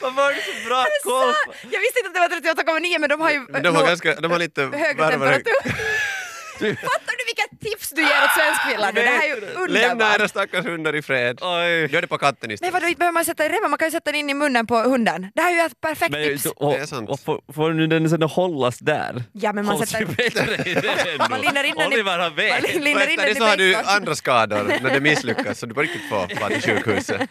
Varför 0.00 0.22
har 0.22 0.32
du 0.32 0.40
så 0.40 0.68
bra 0.68 0.84
koll 1.04 1.34
på? 1.46 1.52
jag 1.70 1.80
visste 1.80 1.98
inte 1.98 2.20
att 2.20 2.30
det 2.30 2.64
var 2.64 2.78
38,9 2.80 2.98
men 2.98 3.08
de 3.08 3.20
har 3.20 3.30
ju 3.30 3.46
Men 3.48 3.62
de 3.62 3.68
har, 3.68 3.78
nog 3.78 3.88
ganska, 3.88 4.14
de 4.14 4.30
har 4.30 4.38
lite 4.38 4.62
högre 4.62 4.94
varmare... 4.94 5.40
temperatur. 5.40 5.72
Fattar 6.58 7.14
du 7.18 7.24
vilka 7.30 7.70
tips 7.70 7.90
du 7.90 8.02
ger 8.02 8.08
åt 8.24 8.30
svenskvillar? 8.36 8.92
Det 8.92 9.00
här 9.00 9.22
är 9.22 9.28
ju 9.34 9.40
Lämna 9.68 9.80
era 9.80 9.92
underbart. 10.12 10.30
stackars 10.30 10.64
hundar 10.64 10.94
i 10.96 11.02
fred. 11.02 11.38
Oj. 11.42 11.92
Gör 11.92 12.00
det 12.00 12.06
på 12.06 12.18
katten 12.18 12.36
Men 12.40 12.50
istället. 12.50 12.74
vadå, 12.74 12.86
inte 12.86 12.98
behöver 12.98 13.12
man 13.14 13.24
sätta 13.24 13.46
i 13.46 13.48
remmen? 13.48 13.70
Man 13.70 13.78
kan 13.78 13.88
ju 13.88 13.92
sätta 13.92 14.12
den 14.12 14.20
in 14.20 14.30
i 14.30 14.34
munnen 14.34 14.66
på 14.66 14.76
hunden. 14.76 15.26
Det 15.34 15.42
här 15.42 15.50
är 15.50 15.54
ju 15.54 15.60
ett 15.60 15.80
perfekt 15.80 16.10
Men, 16.10 16.22
tips. 16.24 16.46
och, 16.46 16.72
Det 16.72 16.78
är 16.78 16.86
sant. 16.86 17.08
och 17.10 17.20
får, 17.20 17.40
får 17.52 17.72
nu 17.72 17.86
den 17.86 18.10
sen 18.10 18.22
hållas 18.22 18.78
där? 18.78 19.22
Ja, 19.32 19.52
men 19.52 19.64
man 19.66 19.76
Hålls 19.76 19.90
sätter- 19.90 20.06
ju 20.06 20.14
bättre 20.14 20.70
i 20.70 20.74
det 20.80 21.10
ändå. 21.12 21.26
Man 21.30 21.40
lindar 21.40 21.64
in 21.64 21.74
den 21.76 21.92
i- 21.92 21.94
Oliver 21.94 22.18
han 22.18 22.34
vet. 22.34 22.74
Man 22.74 22.82
lindar 22.84 23.10
in 23.10 23.16
den 23.16 23.28
i 23.28 23.34
så 23.34 23.44
har 23.44 23.56
du 23.56 23.74
andra 23.74 24.14
skador 24.14 24.78
när 24.82 24.90
det 24.90 25.00
misslyckas 25.00 25.58
så 25.58 25.66
du 25.66 25.74
på 25.74 25.80
riktigt 25.82 26.08
får 26.08 26.40
vara 26.40 26.48
till 26.50 26.62
sjukhuset. 26.62 27.20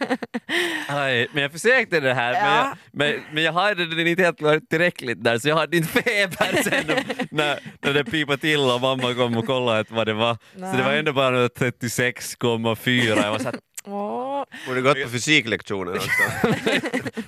Aj, 0.88 1.28
men 1.32 1.42
jag 1.42 1.52
försökte 1.52 2.00
det 2.00 2.14
här, 2.14 2.32
men, 2.32 2.42
jag, 2.44 2.52
Ja. 2.66 2.76
men, 2.92 3.20
men 3.32 3.42
jag 3.42 3.52
hade 3.52 3.86
det 4.04 4.10
inte 4.10 4.22
helt 4.22 4.68
tillräckligt 4.70 5.24
där 5.24 5.38
så 5.38 5.48
jag 5.48 5.56
hade 5.56 5.76
inte 5.76 6.02
feber 6.02 6.62
sen 6.62 7.04
när, 7.30 7.58
när 7.82 7.92
det 7.92 8.04
pipade 8.04 8.38
till 8.38 8.60
och 8.60 8.80
mamma 8.80 9.14
kom 9.14 9.21
och 9.22 9.46
kollade 9.46 9.78
att 9.78 9.90
vad 9.90 10.06
det 10.06 10.12
var. 10.14 10.34
Så 10.54 10.76
det 10.76 10.82
var 10.82 10.92
ändå 10.92 11.12
bara 11.12 11.48
36,4. 11.48 13.22
Jag 13.22 13.30
var 13.30 13.38
såhär, 13.38 13.54
Åh. 13.84 14.44
Borde 14.68 14.80
gått 14.80 15.02
på 15.02 15.08
fysiklektionen 15.08 15.94
också. 15.94 16.08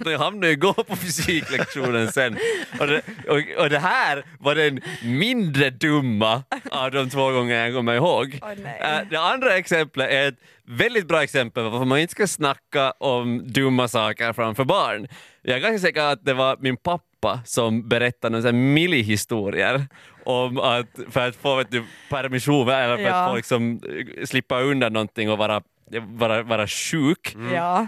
Jag 0.11 0.19
hamnade 0.19 0.49
ju 0.51 0.57
gå 0.57 0.73
på 0.73 0.97
fysiklektionen 0.97 2.13
sen. 2.13 2.39
Och 2.81 2.87
det, 2.87 3.03
och, 3.29 3.63
och 3.65 3.71
det 3.71 3.79
här 3.79 4.25
var 4.41 4.55
den 4.55 4.81
mindre 5.05 5.71
dumma 5.71 6.43
av 6.71 6.91
de 6.91 7.11
två 7.11 7.31
gånger 7.31 7.65
jag 7.65 7.75
kommer 7.75 7.95
ihåg. 7.95 8.39
Åh, 8.43 8.49
nej. 8.63 8.81
Eh, 8.83 9.09
Det 9.11 9.17
andra 9.17 9.57
exemplet 9.57 10.11
är 10.11 10.29
ett 10.29 10.39
väldigt 10.67 11.09
bra 11.09 11.23
exempel 11.23 11.65
på 11.65 11.71
varför 11.71 11.85
man 11.87 11.99
inte 11.99 12.13
ska 12.13 12.27
snacka 12.27 12.91
om 12.91 13.43
dumma 13.53 13.89
saker 13.89 14.33
framför 14.33 14.65
barn. 14.65 15.09
Jag 15.43 15.57
är 15.57 15.61
ganska 15.61 15.79
säker 15.87 16.03
att 16.03 16.25
det 16.25 16.35
var 16.35 16.57
min 16.61 16.77
pappa 16.77 17.05
som 17.45 17.89
berättade 17.89 18.37
några 18.39 18.53
millihistorier 18.53 19.87
om 20.25 20.59
att 20.59 20.87
för 21.11 21.29
att 21.29 21.37
få 21.37 21.57
vet 21.57 21.71
du, 21.71 21.85
permission 22.11 22.69
eller 22.69 22.97
för 22.97 23.03
Ja. 23.03 23.15
att 23.25 23.31
få 23.31 23.37
liksom, 23.37 23.81
eh, 24.19 24.25
slippa 24.25 24.61
undan 24.61 24.93
någonting 24.93 25.31
och 25.31 25.39
vara, 25.39 25.63
vara, 26.07 26.43
vara 26.43 26.67
sjuk 26.69 27.37
Ja. 27.53 27.87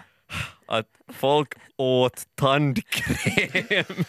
att 0.68 0.86
folk 1.18 1.52
åt 1.76 2.22
tandkräm. 2.34 3.84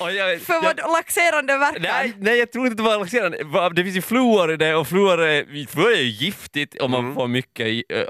Jag, 0.00 0.40
För 0.40 0.62
vad 0.62 0.76
laxerande 0.92 1.58
verkan. 1.58 1.82
Nej, 1.82 2.12
nej, 2.20 2.38
jag 2.38 2.52
tror 2.52 2.66
inte 2.66 2.76
det 2.76 2.82
var 2.88 2.98
laxerande. 2.98 3.38
Det 3.74 3.82
finns 3.84 3.96
ju 3.96 4.02
fluor 4.02 4.52
i 4.52 4.56
det 4.56 4.74
och 4.74 4.88
fluor 4.88 5.22
är, 5.22 5.66
fluor 5.66 5.92
är 5.92 5.96
ju 5.96 6.08
giftigt 6.10 6.80
om 6.80 6.90
man 6.90 7.14
får 7.14 7.28
mycket 7.28 7.66
i, 7.66 7.84
ö, 7.88 8.04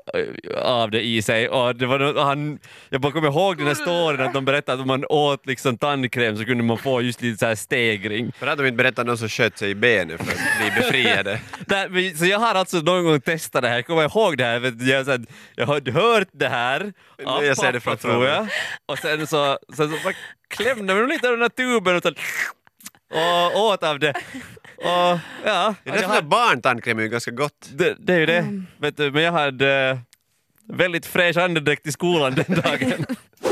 av 0.63 0.91
det 0.91 1.01
i 1.07 1.23
sig. 1.23 1.49
Och 1.49 1.77
det 1.77 1.87
var, 1.87 2.25
han, 2.25 2.59
jag 2.89 3.01
bara 3.01 3.13
kommer 3.13 3.29
ihåg 3.29 3.59
den 3.59 3.67
här 3.67 3.75
storyn 3.75 4.21
att 4.21 4.35
de 4.35 4.45
berättade 4.45 4.75
att 4.75 4.81
om 4.81 4.89
man 4.89 5.05
åt 5.09 5.47
liksom 5.47 5.79
tandkräm 5.79 6.37
så 6.37 6.45
kunde 6.45 6.65
man 6.65 6.79
få 6.79 7.01
just 7.03 7.23
lite 7.23 7.39
så 7.39 7.47
här 7.47 7.55
stegring. 7.55 8.33
För 8.33 8.47
att 8.47 8.59
de 8.59 8.67
inte 8.67 8.77
berättat 8.77 9.07
någon 9.07 9.19
som 9.19 9.29
sköt 9.29 9.59
sig 9.59 9.71
i 9.71 9.75
benet 9.75 10.17
för 10.25 10.33
att 10.33 10.61
bli 10.61 10.71
befriade. 10.83 11.41
Nej, 11.67 11.89
men- 11.91 12.17
så 12.17 12.27
jag 12.27 12.39
har 12.39 12.55
alltså 12.55 12.77
någon 12.77 13.05
gång 13.05 13.21
testat 13.21 13.63
det 13.63 13.69
här, 13.69 13.77
jag 13.77 13.87
kommer 13.87 14.03
ihåg 14.03 14.39
det 14.39 14.45
här, 14.45 14.75
jag, 14.91 15.05
här, 15.05 15.21
jag 15.57 15.67
har 15.67 15.91
hört 15.93 16.29
det 16.33 16.49
här 16.49 16.93
av 17.25 17.45
Jag 17.45 17.57
ser 17.57 17.73
det 17.73 17.81
pappa 17.81 17.97
framför 17.97 18.09
tror 18.09 18.27
jag. 18.27 18.49
Och 18.87 18.99
sen 18.99 19.27
så, 19.27 19.59
sen 19.77 19.91
så 19.91 19.97
bara 20.05 20.15
klämde 20.49 20.95
man 20.95 21.09
lite 21.09 21.29
av 21.29 21.33
den 21.33 21.43
här 21.43 21.49
tuben 21.49 21.97
och, 21.97 22.03
så, 22.03 22.13
och 23.55 23.65
åt 23.65 23.83
av 23.83 23.99
det. 23.99 24.15
Och 24.77 25.19
ja, 25.45 25.75
Det 25.85 25.91
är 25.91 25.95
därför 25.95 26.09
hade, 26.09 26.27
barntandkräm 26.27 26.99
är 26.99 27.03
ju 27.03 27.09
ganska 27.09 27.31
gott. 27.31 27.71
det, 27.73 27.97
det 27.99 28.15
är 28.15 28.19
ju 28.19 28.27
det. 28.27 28.63
Vet 28.79 28.97
du, 28.97 29.11
men 29.11 29.23
jag 29.23 29.33
hade 29.33 29.91
eh, 29.91 29.99
väldigt 30.69 31.07
fräsch 31.07 31.37
andedräkt 31.37 31.87
i 31.87 31.93
skolan 31.93 32.35
den 32.35 32.61
dagen. 32.61 33.07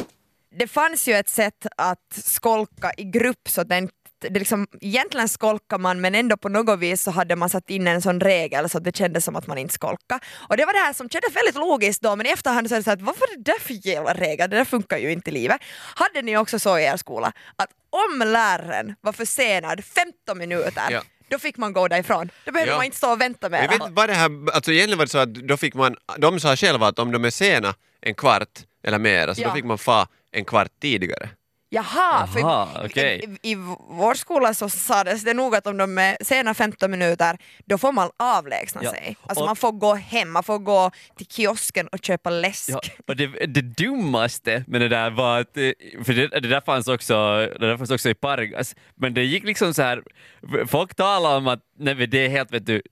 det 0.56 0.66
fanns 0.66 1.08
ju 1.08 1.12
ett 1.12 1.28
sätt 1.28 1.66
att 1.76 2.12
skolka 2.24 2.92
i 2.96 3.04
grupp 3.04 3.48
så 3.48 3.60
att 3.60 3.68
den 3.68 3.88
det 4.21 4.38
liksom, 4.38 4.66
egentligen 4.80 5.28
skolkar 5.28 5.78
man 5.78 6.00
men 6.00 6.14
ändå 6.14 6.37
på 6.37 6.49
något 6.49 6.78
vis 6.78 7.02
så 7.02 7.11
hade 7.11 7.37
man 7.37 7.49
satt 7.50 7.71
in 7.71 7.87
en 7.87 8.02
sån 8.02 8.21
regel 8.21 8.68
så 8.68 8.78
att 8.78 8.85
det 8.85 8.97
kändes 8.97 9.25
som 9.25 9.37
att 9.37 9.47
man 9.47 9.59
inte 9.59 9.75
skolkar. 9.75 10.21
Och 10.49 10.56
det 10.56 10.64
var 10.64 10.73
det 10.73 10.78
här 10.78 10.92
som 10.92 11.09
kändes 11.09 11.37
väldigt 11.37 11.54
logiskt 11.54 12.02
då 12.02 12.16
men 12.16 12.26
i 12.26 12.30
efterhand 12.30 12.68
så 12.68 12.75
är 12.75 12.78
det 12.78 12.85
så 12.85 12.90
att 12.90 13.02
vad 13.02 13.18
var 13.18 13.37
det 13.37 13.42
där 13.42 13.59
för 13.61 13.87
jävla 13.88 14.14
regel? 14.14 14.50
Det 14.50 14.56
där 14.56 14.64
funkar 14.64 14.99
ju 14.99 15.12
inte 15.12 15.30
i 15.30 15.33
livet. 15.33 15.61
Hade 15.94 16.23
ni 16.23 16.37
också 16.37 16.59
så 16.59 16.78
i 16.78 16.85
er 16.85 16.97
skola 16.97 17.33
att 17.56 17.68
om 17.90 18.18
läraren 18.28 18.94
var 19.00 19.12
försenad 19.12 19.85
15 19.85 20.38
minuter 20.38 20.83
Ja. 20.90 21.02
då 21.28 21.38
fick 21.38 21.56
man 21.56 21.73
gå 21.73 21.88
därifrån. 21.88 22.30
Då 22.44 22.52
behövde 22.52 22.73
Ja. 22.73 22.76
man 22.76 22.85
inte 22.85 22.97
stå 22.97 23.11
och 23.12 23.21
vänta 23.21 23.49
med 23.49 23.64
Jag 23.64 23.68
vet 23.68 23.80
inte 23.80 23.92
vad 23.92 24.09
det 24.09 24.14
här, 24.14 24.30
alltså 24.54 24.73
egentligen 24.73 24.99
var 24.99 25.04
det 25.06 25.11
så 25.11 25.18
att 25.18 25.35
då 25.35 25.56
fick 25.56 25.75
man, 25.75 25.97
de 26.18 26.40
sa 26.40 26.56
själva 26.56 26.87
att 26.87 26.99
om 26.99 27.12
de 27.12 27.25
är 27.25 27.30
sena 27.30 27.75
en 28.00 28.14
kvart 28.14 28.49
eller 28.83 28.99
mer, 28.99 29.35
så 29.35 29.42
Ja. 29.42 29.49
då 29.49 29.54
fick 29.54 29.64
man 29.64 29.78
fa 29.78 30.09
en 30.33 30.44
kvart 30.44 30.68
tidigare. 30.80 31.28
Jaha, 31.75 32.26
för 32.26 32.40
Jaha, 32.40 32.88
i, 32.95 33.00
i, 33.00 33.38
i 33.43 33.54
vår 33.88 34.14
skola 34.14 34.54
så 34.54 34.69
sades 34.69 35.25
det 35.25 35.35
nog 35.35 35.57
att 35.57 35.66
om 35.66 35.76
de 35.76 35.99
är 35.99 36.16
sena 36.25 36.54
15 36.54 36.90
minuter 36.90 37.37
då 37.64 37.78
får 37.78 37.93
man 37.93 38.11
avlägsna 38.16 38.81
Ja, 38.85 38.90
sig. 38.90 39.16
Alltså 39.26 39.43
och- 39.43 39.49
man 39.49 39.57
får 39.57 39.73
gå 39.73 39.95
hem, 39.95 40.31
man 40.33 40.43
får 40.43 40.59
gå 40.59 40.90
till 41.16 41.26
kiosken 41.26 41.88
och 41.88 41.99
köpa 42.04 42.31
läsk. 42.31 42.69
Ja, 42.71 42.81
och 43.09 43.16
det, 43.16 43.26
det 43.26 43.62
dummaste 43.62 44.64
med 44.66 44.81
det 44.81 44.88
där 44.88 45.11
var 45.11 45.40
att, 45.40 45.57
eh, 45.57 45.71
för 46.04 46.12
det, 46.12 46.26
det, 46.28 46.49
där 46.49 46.61
fanns 46.61 46.88
också, 46.88 47.14
det 47.61 47.66
där 47.66 47.76
fanns 47.76 47.90
också 47.90 48.09
i 48.11 48.14
Pargas, 48.14 48.76
men 48.95 49.14
det 49.14 49.25
gick 49.25 49.45
liksom 49.45 49.75
så 49.75 49.83
här, 49.83 50.02
folk 50.66 50.95
talar 50.95 51.37
om 51.37 51.47
att 51.49 51.61
nej, 51.78 51.95
men 51.95 52.11
det 52.11 52.19
är 52.25 52.28
helt 52.28 52.52
vet 52.52 52.66
du, 52.66 52.83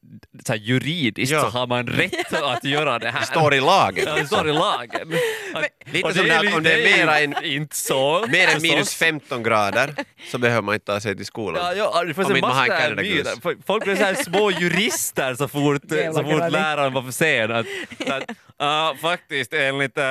så 0.46 0.52
här 0.52 0.60
juridiskt 0.60 1.32
Ja. 1.32 1.40
så 1.40 1.48
har 1.48 1.66
man 1.66 1.86
rätt 1.86 2.32
att 2.42 2.64
göra 2.64 2.98
det 2.98 3.10
här. 3.10 3.20
Det 3.20 3.26
står 3.26 3.54
i 3.54 3.60
lagen. 3.60 4.04
Ja, 4.06 4.14
det 4.16 4.26
står 4.26 4.48
i 4.48 4.52
lagen. 4.52 5.12
Att- 5.54 5.64
Lite 5.92 6.08
och 6.08 6.14
som 6.14 6.26
det 6.28 6.42
li- 6.42 6.52
om 6.52 6.62
det 6.62 6.72
är 6.72 6.96
mera 6.98 7.20
än- 7.20 7.44
Inte 7.44 7.76
så. 7.76 8.26
Mer 8.28 8.48
än 8.48 8.62
minus 8.62 8.94
15 8.94 9.42
grader 9.42 9.94
så 10.30 10.38
behöver 10.38 10.62
man 10.62 10.74
inte 10.74 10.86
ta 10.86 11.00
sig 11.00 11.16
till 11.16 11.26
skolan. 11.26 11.62
Ja, 11.64 11.74
ja, 11.74 12.04
det 12.04 12.18
Om 12.18 12.24
en 12.24 12.36
inte 12.36 12.40
man 12.40 12.56
har 12.56 12.68
massa 12.68 12.94
myter. 13.02 13.62
Folk- 13.66 13.84
blev 13.84 13.96
så 13.96 14.04
här 14.04 14.14
små 14.14 14.50
jurister 14.60 15.34
så 15.34 15.48
fort, 15.48 15.82
så 16.14 16.22
fort 16.22 16.50
läraren 16.52 16.92
var 16.92 17.02
för 17.02 17.10
sen. 17.12 17.52
Att, 17.52 17.66
att, 18.08 18.22
ja, 18.58 18.96
faktiskt, 19.02 19.52
enligt 19.54 19.98
äh, 19.98 20.04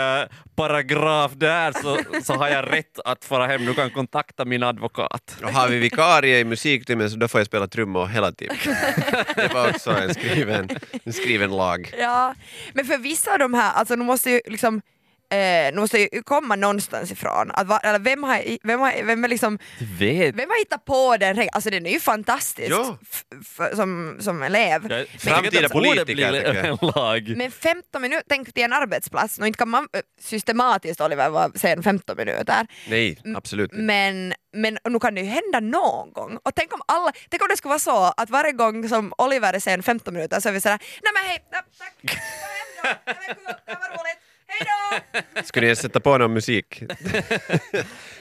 paragraf 0.56 1.32
där 1.36 1.72
så, 1.82 1.98
så 2.24 2.34
har 2.34 2.50
jag 2.50 2.72
rätt 2.74 3.00
att 3.06 3.26
fara 3.26 3.48
hem. 3.48 3.66
Du 3.66 3.74
kan 3.74 3.90
kontakta 3.90 4.46
min 4.46 4.64
advokat. 4.64 5.36
Och 5.44 5.50
har 5.54 5.68
vi 5.68 5.78
vikarie 5.80 6.40
i 6.40 6.44
musiktimmen 6.44 7.10
så 7.10 7.18
då 7.18 7.28
får 7.28 7.40
jag 7.40 7.48
spela 7.48 7.68
trummor 7.68 8.06
hela 8.08 8.32
tiden. 8.32 8.56
Det 9.36 9.54
var 9.54 9.70
också 9.70 9.92
en 9.92 10.14
skriven, 10.14 10.70
en 11.04 11.14
skriven 11.14 11.56
lag. 11.58 11.94
Ja, 12.00 12.36
men 12.74 12.86
för 12.86 12.98
vissa 12.98 13.34
av 13.34 13.40
de 13.40 13.54
här, 13.54 13.74
alltså 13.74 13.96
de 13.96 14.06
måste 14.06 14.30
ju 14.32 14.42
liksom 14.46 14.82
Eh, 15.32 15.74
måste 15.76 16.00
ju 16.00 16.24
komma 16.24 16.56
någonstans 16.56 17.12
ifrån. 17.12 17.52
Att 17.54 17.68
va, 17.68 17.80
eller 17.84 18.00
vem, 18.00 18.24
har, 18.24 18.44
vem, 18.64 18.80
har, 18.80 19.04
vem, 19.04 19.24
är 19.24 19.28
liksom, 19.28 19.60
vet. 20.00 20.36
vem 20.36 20.50
har 20.50 20.60
hittat 20.60 20.86
på 20.86 21.18
den 21.18 21.36
regeln? 21.36 21.50
Alltså 21.54 21.70
den 21.70 21.86
är 21.86 21.92
ju 21.92 22.00
fantastisk 22.00 22.72
Ja. 22.72 22.98
f- 23.12 23.24
f- 23.42 23.76
som, 23.76 24.18
som 24.20 24.44
elev. 24.44 24.92
Jag 24.92 25.08
Framtida 25.08 25.70
politiker, 25.70 26.66
jag. 26.66 26.96
lag. 26.96 27.34
Men 27.38 27.52
15 27.52 28.02
minuter, 28.02 28.24
tänk 28.30 28.54
till 28.54 28.64
en 28.64 28.74
arbetsplats, 28.74 29.38
och 29.40 29.48
inte 29.48 29.58
kan 29.58 29.70
man 29.70 29.88
eh, 29.94 30.02
systematiskt 30.22 31.02
Oliver 31.02 31.30
vara 31.30 31.52
sen 31.56 31.84
15 31.84 32.18
minuter. 32.18 32.68
Nej, 32.90 33.18
absolut 33.38 33.72
inte. 33.72 33.82
Men, 33.84 34.34
men 34.54 34.78
nu 34.90 35.00
kan 35.00 35.16
det 35.16 35.22
ju 35.22 35.28
hända 35.28 35.60
någon 35.60 36.14
gång. 36.14 36.38
Och 36.44 36.52
tänk 36.56 36.74
om, 36.74 36.82
alla, 36.88 37.12
tänk 37.30 37.42
om 37.42 37.48
det 37.50 37.58
skulle 37.58 37.70
vara 37.70 37.80
så 37.80 38.14
att 38.18 38.30
varje 38.30 38.52
gång 38.52 38.90
som 38.90 39.14
Oliver 39.18 39.54
är 39.54 39.60
sen 39.60 39.84
15 39.84 40.14
minuter 40.14 40.40
så 40.40 40.50
är 40.50 40.54
vi 40.54 40.62
sådär, 40.62 40.80
nej 41.04 41.12
men 41.14 41.24
hej, 41.30 41.46
nej, 41.52 41.62
tack, 41.80 41.96
det 43.66 43.74
var 43.74 43.90
roligt! 43.90 44.21
Skulle 45.44 45.68
jag 45.68 45.78
sätta 45.78 46.00
på 46.00 46.18
någon 46.18 46.34
musik? 46.34 46.84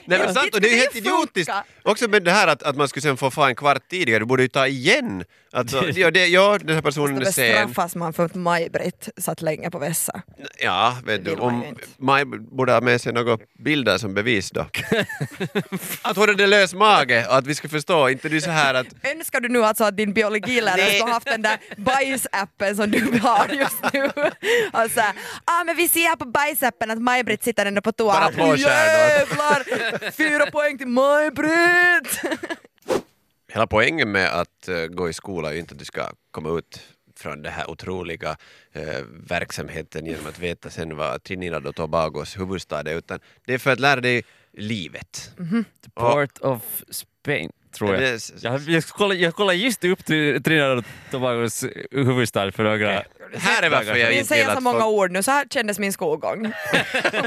Nej 0.05 0.19
men 0.19 0.33
sant, 0.33 0.55
och 0.55 0.61
det 0.61 0.67
är 0.67 0.71
ju 0.71 0.77
helt 0.77 0.95
idiotiskt. 0.95 1.51
Också 1.83 2.07
med 2.07 2.23
det 2.23 2.31
här 2.31 2.47
att, 2.47 2.63
att 2.63 2.75
man 2.75 2.87
skulle 2.87 3.01
sen 3.01 3.17
få 3.17 3.31
få 3.31 3.43
en 3.43 3.55
kvart 3.55 3.87
tidigare, 3.89 4.19
du 4.19 4.25
borde 4.25 4.43
ju 4.43 4.49
ta 4.49 4.67
igen. 4.67 5.23
Alltså, 5.53 5.89
ja, 5.95 6.11
det, 6.11 6.27
ja, 6.27 6.57
den 6.61 6.75
här 6.75 6.81
personen 6.81 7.21
är 7.21 7.25
sen. 7.31 7.65
bestraffas 7.65 7.95
man 7.95 8.13
för 8.13 8.25
att 8.25 8.35
Maj-Britt 8.35 9.09
satt 9.17 9.41
länge 9.41 9.71
på 9.71 9.79
vässa. 9.79 10.21
Ja, 10.59 10.97
vet 11.05 11.25
du, 11.25 11.35
om. 11.35 11.75
Maj 11.97 12.25
borde 12.25 12.71
ha 12.71 12.81
med 12.81 13.01
sig 13.01 13.13
några 13.13 13.37
bilder 13.59 13.97
som 13.97 14.13
bevis 14.13 14.51
då. 14.51 14.61
att 16.01 16.17
hon 16.17 16.29
hade 16.29 16.47
lös 16.47 16.73
mage 16.73 17.25
och 17.27 17.37
att 17.37 17.47
vi 17.47 17.55
ska 17.55 17.69
förstå, 17.69 18.09
inte 18.09 18.29
du 18.29 18.41
så 18.41 18.51
här 18.51 18.73
att 18.73 18.87
Önskar 19.15 19.39
du 19.39 19.49
nu 19.49 19.63
alltså 19.63 19.83
att 19.83 19.97
din 19.97 20.13
biologilärare 20.13 20.85
skulle 20.85 21.03
ha 21.03 21.13
haft 21.13 21.27
den 21.27 21.41
där 21.41 21.57
bajsappen 21.77 22.75
som 22.75 22.91
du 22.91 23.19
har 23.19 23.47
just 23.47 23.93
nu? 23.93 24.05
Och 24.73 24.91
så 24.91 24.99
här, 24.99 25.13
ah, 25.45 25.63
men 25.63 25.75
vi 25.75 25.89
ser 25.89 26.07
här 26.09 26.15
på 26.15 26.25
bajsappen 26.25 26.91
att 26.91 27.01
Maj-Britt 27.01 27.43
sitter 27.43 27.65
ändå 27.65 27.81
på 27.81 27.91
toa. 27.91 28.31
Bara. 28.37 28.55
Jävlar! 28.55 30.11
Fyra 30.11 30.51
poäng 30.51 30.77
till 30.77 30.87
Maj-Britt! 30.87 32.21
Hela 33.53 33.67
poängen 33.67 34.11
med 34.11 34.39
att 34.39 34.67
eh, 34.67 34.85
gå 34.85 35.09
i 35.09 35.13
skola 35.13 35.49
är 35.49 35.53
ju 35.53 35.59
inte 35.59 35.73
att 35.73 35.79
du 35.79 35.85
ska 35.85 36.09
komma 36.31 36.57
ut 36.57 36.81
från 37.15 37.41
den 37.41 37.53
här 37.53 37.69
otroliga 37.69 38.37
eh, 38.71 39.03
verksamheten 39.27 40.05
genom 40.05 40.27
att 40.27 40.39
veta 40.39 40.69
sen 40.69 40.97
vad 40.97 41.23
Trinidad 41.23 41.67
och 41.67 41.75
Tobagos 41.75 42.39
huvudstad 42.39 42.79
är, 42.79 42.95
utan 42.95 43.19
det 43.45 43.53
är 43.53 43.57
för 43.57 43.71
att 43.71 43.79
lära 43.79 44.01
dig 44.01 44.23
livet. 44.53 45.31
Port 45.93 46.37
of 46.41 46.83
Spain, 46.89 47.51
tror 47.73 47.93
jag. 47.93 48.01
Det- 48.03 48.43
Jag, 48.43 48.61
jag, 48.61 48.83
kollade, 48.83 49.19
jag 49.19 49.35
kollade 49.35 49.57
just 49.57 49.83
upp 49.83 50.05
till 50.05 50.43
Trinidad 50.43 50.77
och 50.77 50.85
Tobagos 51.11 51.63
huvudstad 51.91 52.51
för 52.51 52.63
några... 52.63 53.03
Här 53.37 53.63
är 53.63 53.69
varför 53.69 53.95
jag 53.95 53.99
inte 53.99 54.15
vill 54.15 54.27
säga 54.27 54.55
så 54.55 54.61
många 54.61 54.79
folk... 54.79 54.93
ord 54.93 55.11
nu, 55.11 55.23
så 55.23 55.31
här 55.31 55.45
kändes 55.49 55.79
min 55.79 55.93
skolgång. 55.93 56.41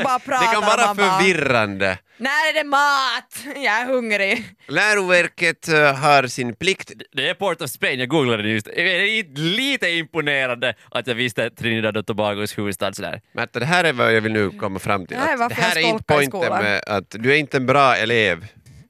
Bara 0.05 0.19
Det 0.19 0.25
prata 0.25 0.53
kan 0.53 0.61
vara 0.63 0.95
förvirrande. 0.95 1.99
När 2.17 2.49
är 2.49 2.55
det 2.55 2.65
mat? 2.65 3.55
Jag 3.65 3.81
är 3.81 3.87
hungrig. 3.87 4.45
Läroverket 4.69 5.69
eh, 5.69 5.95
har 5.95 6.27
sin 6.27 6.55
plikt. 6.55 6.93
Det 7.13 7.29
är 7.29 7.35
Port 7.35 7.63
of 7.63 7.71
Spain, 7.71 7.99
jag 7.99 8.09
googlade 8.09 8.43
det 8.43 8.49
just. 8.49 8.67
Det 8.67 8.81
är 8.81 9.39
lite 9.39 9.89
imponerande 9.91 10.75
att 10.91 11.07
jag 11.07 11.15
visste 11.15 11.51
Trinidad 11.51 11.97
och 11.97 12.07
Tobagos 12.07 12.59
huvudstad 12.59 12.93
sådär. 12.93 13.21
Märta, 13.33 13.59
det 13.59 13.67
här 13.67 13.85
är 13.85 13.93
vad 13.93 14.15
jag 14.17 14.21
vill 14.21 14.33
nu 14.33 14.51
komma 14.51 14.79
fram 14.79 15.07
till. 15.07 15.17
Det 15.17 15.23
här 15.23 15.45
är 15.45 15.49
det 15.49 15.55
här 15.55 15.77
är 15.77 15.81
inte 15.81 16.05
poängen 16.07 16.53
med 16.63 16.85
att 16.87 17.11
du 17.11 17.33
är 17.33 17.37
inte 17.37 17.57
en 17.57 17.67
bra 17.67 17.97
elev, 17.97 18.47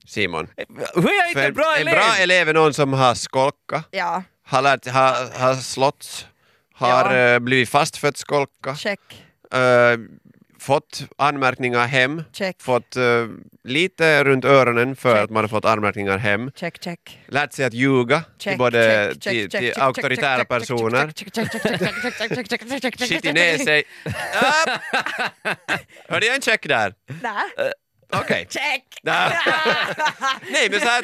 Simon. 0.07 0.49
Hur 0.95 1.07
är 1.09 1.19
jag 1.19 1.29
inte 1.29 1.41
För 1.41 1.49
en 1.49 1.55
bra 1.55 1.75
en 1.77 1.81
elev? 1.83 1.95
bra 1.95 2.17
elev 2.21 2.49
är 2.49 2.55
någon 2.55 2.75
som 2.75 2.93
har 2.93 3.15
skolkat, 3.15 3.89
Ja, 3.91 4.23
har, 4.47 4.63
lärt, 4.63 4.87
har, 4.89 5.39
har 5.41 5.55
slått, 5.55 6.27
har 6.75 7.15
Ja. 7.15 7.17
eh, 7.35 7.39
blivit 7.39 7.69
fastfött 7.69 8.17
skolka, 8.17 8.77
check. 8.77 9.01
eh, 9.55 9.99
fått 10.61 11.03
anmärkningar 11.19 11.87
hem, 11.87 12.23
Check. 12.33 12.63
fått 12.63 12.97
eh, 12.97 13.03
lite 13.65 14.25
runt 14.25 14.45
öronen 14.45 14.97
för 14.97 15.25
att 15.25 15.31
man 15.31 15.45
har 15.45 15.49
fått 15.49 15.65
anmärkningar 15.65 16.19
hem, 16.19 16.51
Check, 16.57 16.83
check. 16.85 17.19
lärt 17.29 17.53
sig 17.53 17.65
att 17.65 17.75
ljuga 17.75 18.21
till 18.21 18.45
Check, 18.45 18.59
både 18.59 19.09
check, 19.13 19.23
check, 19.23 19.33
till, 19.33 19.51
check, 19.51 19.61
till 19.61 19.69
check, 19.75 19.79
auktoritära 19.83 20.37
check, 20.39 20.39
check, 20.39 20.49
personer, 20.49 21.13
check, 21.13 21.35
check, 21.35 21.53
check, 21.53 21.63
check, 21.63 21.79
check, 21.79 22.03
check, 22.03 22.19
check, 22.19 22.49
check, 22.49 22.49
check, 22.49 22.61
check, 22.69 22.83
check, 22.83 22.99
check, 22.99 23.09
skitit 23.09 23.23
check, 23.25 23.35
ner 23.35 23.57
check. 23.57 23.65
sig. 23.67 23.85
Hörde 26.09 26.27
jag 26.27 26.35
en 26.35 26.41
check 26.43 26.69
där? 26.69 26.95
Nä. 27.23 27.41
Okej. 28.21 28.47
Check! 28.51 28.85
Nej. 29.03 30.69
Men 30.71 30.81
så 30.81 30.87
här, 30.87 31.03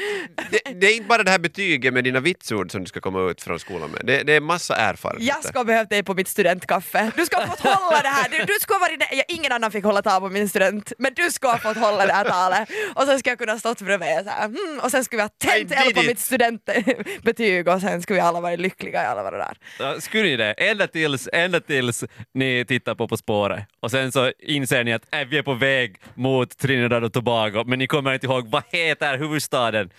det, 0.51 0.81
det 0.81 0.87
är 0.87 0.97
inte 0.97 1.09
bara 1.09 1.23
det 1.23 1.31
här 1.31 1.39
betyget 1.39 1.95
med 1.95 2.05
dina 2.05 2.21
vitsord 2.21 2.71
som 2.71 2.81
du 2.81 2.87
ska 2.87 3.01
komma 3.01 3.31
ut 3.31 3.43
från 3.43 3.59
skolan 3.59 3.91
med. 3.91 4.01
Det, 4.05 4.23
det 4.23 4.33
är 4.33 4.41
massa 4.41 4.77
erfarenheter. 4.77 5.35
Jag 5.35 5.45
ska 5.45 5.59
ha 5.59 5.65
behövt 5.65 5.91
dig 5.91 6.03
på 6.03 6.15
mitt 6.15 6.29
studentkaffe. 6.29 7.11
Du 7.17 7.27
ska 7.27 7.37
ha 7.37 7.47
fått 7.47 7.61
hålla 7.61 8.03
det 8.03 8.09
här. 8.09 8.29
Du, 8.31 8.45
du 8.45 8.53
ska 8.61 8.75
ha 8.75 8.79
varit 8.79 9.01
där. 9.01 9.09
Ja, 9.13 9.23
ingen 9.29 9.53
annan 9.53 9.71
fick 9.73 9.85
hålla 9.85 10.03
tal 10.03 10.21
på 10.21 10.29
min 10.29 10.49
student, 10.49 10.93
men 10.99 11.13
du 11.17 11.31
ska 11.31 11.51
ha 11.51 11.59
fått 11.59 11.77
hålla 11.77 12.07
det 12.07 12.13
här 12.13 12.25
talet. 12.25 12.69
Och 12.95 13.03
sen 13.03 13.19
ska 13.19 13.31
jag 13.31 13.39
kunna 13.39 13.59
stått 13.59 13.81
bredvid 13.83 14.09
så 14.25 14.31
här, 14.31 14.47
hmm, 14.47 14.81
och 14.83 14.91
sen 14.91 15.05
skulle 15.05 15.19
vi 15.19 15.23
ha 15.23 15.29
tänt 15.29 15.73
eld 15.73 15.95
på 15.95 16.01
it. 16.01 16.07
mitt 16.07 16.19
studentbetyg 16.19 17.69
och 17.69 17.81
sen 17.81 18.03
skulle 18.03 18.15
vi 18.17 18.21
alla 18.21 18.41
vara 18.41 18.57
lyckliga 18.57 19.03
i 19.03 19.07
alla 19.07 19.23
vara 19.23 19.39
där. 19.39 19.57
Ja, 19.79 20.01
Skulle 20.01 20.23
ni 20.23 20.37
det? 20.37 20.53
Ända 20.53 20.87
tills, 20.87 21.29
ända 21.33 21.61
tills 21.61 22.05
ni 22.35 22.65
tittar 22.69 22.95
på 22.95 23.09
På 23.09 23.17
spåret 23.17 23.65
och 23.81 23.91
sen 23.91 24.13
så 24.13 24.33
inser 24.39 24.85
ni 24.85 24.93
att 24.93 25.15
äh, 25.15 25.21
vi 25.29 25.39
är 25.39 25.43
på 25.43 25.55
väg 25.55 25.97
mot 26.15 26.59
Trinidad 26.59 27.00
och 27.05 27.13
Tobago 27.13 27.65
men 27.67 27.79
ni 27.79 27.87
kommer 27.87 28.15
inte 28.15 28.27
ihåg 28.27 28.47
vad 28.51 28.63
heter 28.69 29.19
huvudstaden? 29.19 29.91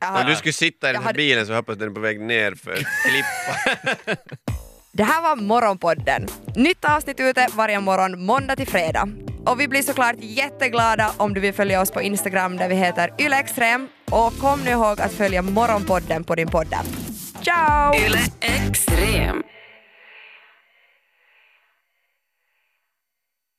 Jag 0.00 0.20
Om 0.20 0.26
du 0.26 0.36
skulle 0.36 0.52
sitta 0.52 0.90
i 0.90 0.92
den 0.92 0.94
Jag 0.94 1.00
här 1.00 1.06
hade- 1.06 1.16
bilen 1.16 1.46
så 1.46 1.54
hoppas 1.54 1.76
den 1.76 1.88
är 1.90 1.94
på 1.94 2.00
väg 2.00 2.20
ner 2.20 2.54
för 2.54 2.72
att 2.72 2.78
klippa. 3.04 4.16
Det 4.92 5.04
här 5.04 5.22
var 5.22 5.36
Morgonpodden. 5.36 6.26
Nytt 6.56 6.84
avsnitt 6.84 7.20
ute 7.20 7.46
varje 7.54 7.80
morgon 7.80 8.24
måndag 8.24 8.56
till 8.56 8.66
fredag. 8.66 9.08
Och 9.46 9.60
vi 9.60 9.68
blir 9.68 9.82
såklart 9.82 10.16
jätteglada 10.18 11.12
om 11.16 11.34
du 11.34 11.40
vill 11.40 11.54
följa 11.54 11.80
oss 11.80 11.90
på 11.90 12.02
Instagram 12.02 12.56
där 12.56 12.68
vi 12.68 12.74
heter 12.74 13.10
ylextrem. 13.18 13.88
Och 14.10 14.38
kom 14.38 14.60
nu 14.64 14.70
ihåg 14.70 15.00
att 15.00 15.12
följa 15.12 15.42
Morgonpodden 15.42 16.24
på 16.24 16.34
din 16.34 16.48
podd. 16.48 16.74
Ciao! 17.42 17.94
Yle 17.94 18.18
Extrem. 18.40 19.42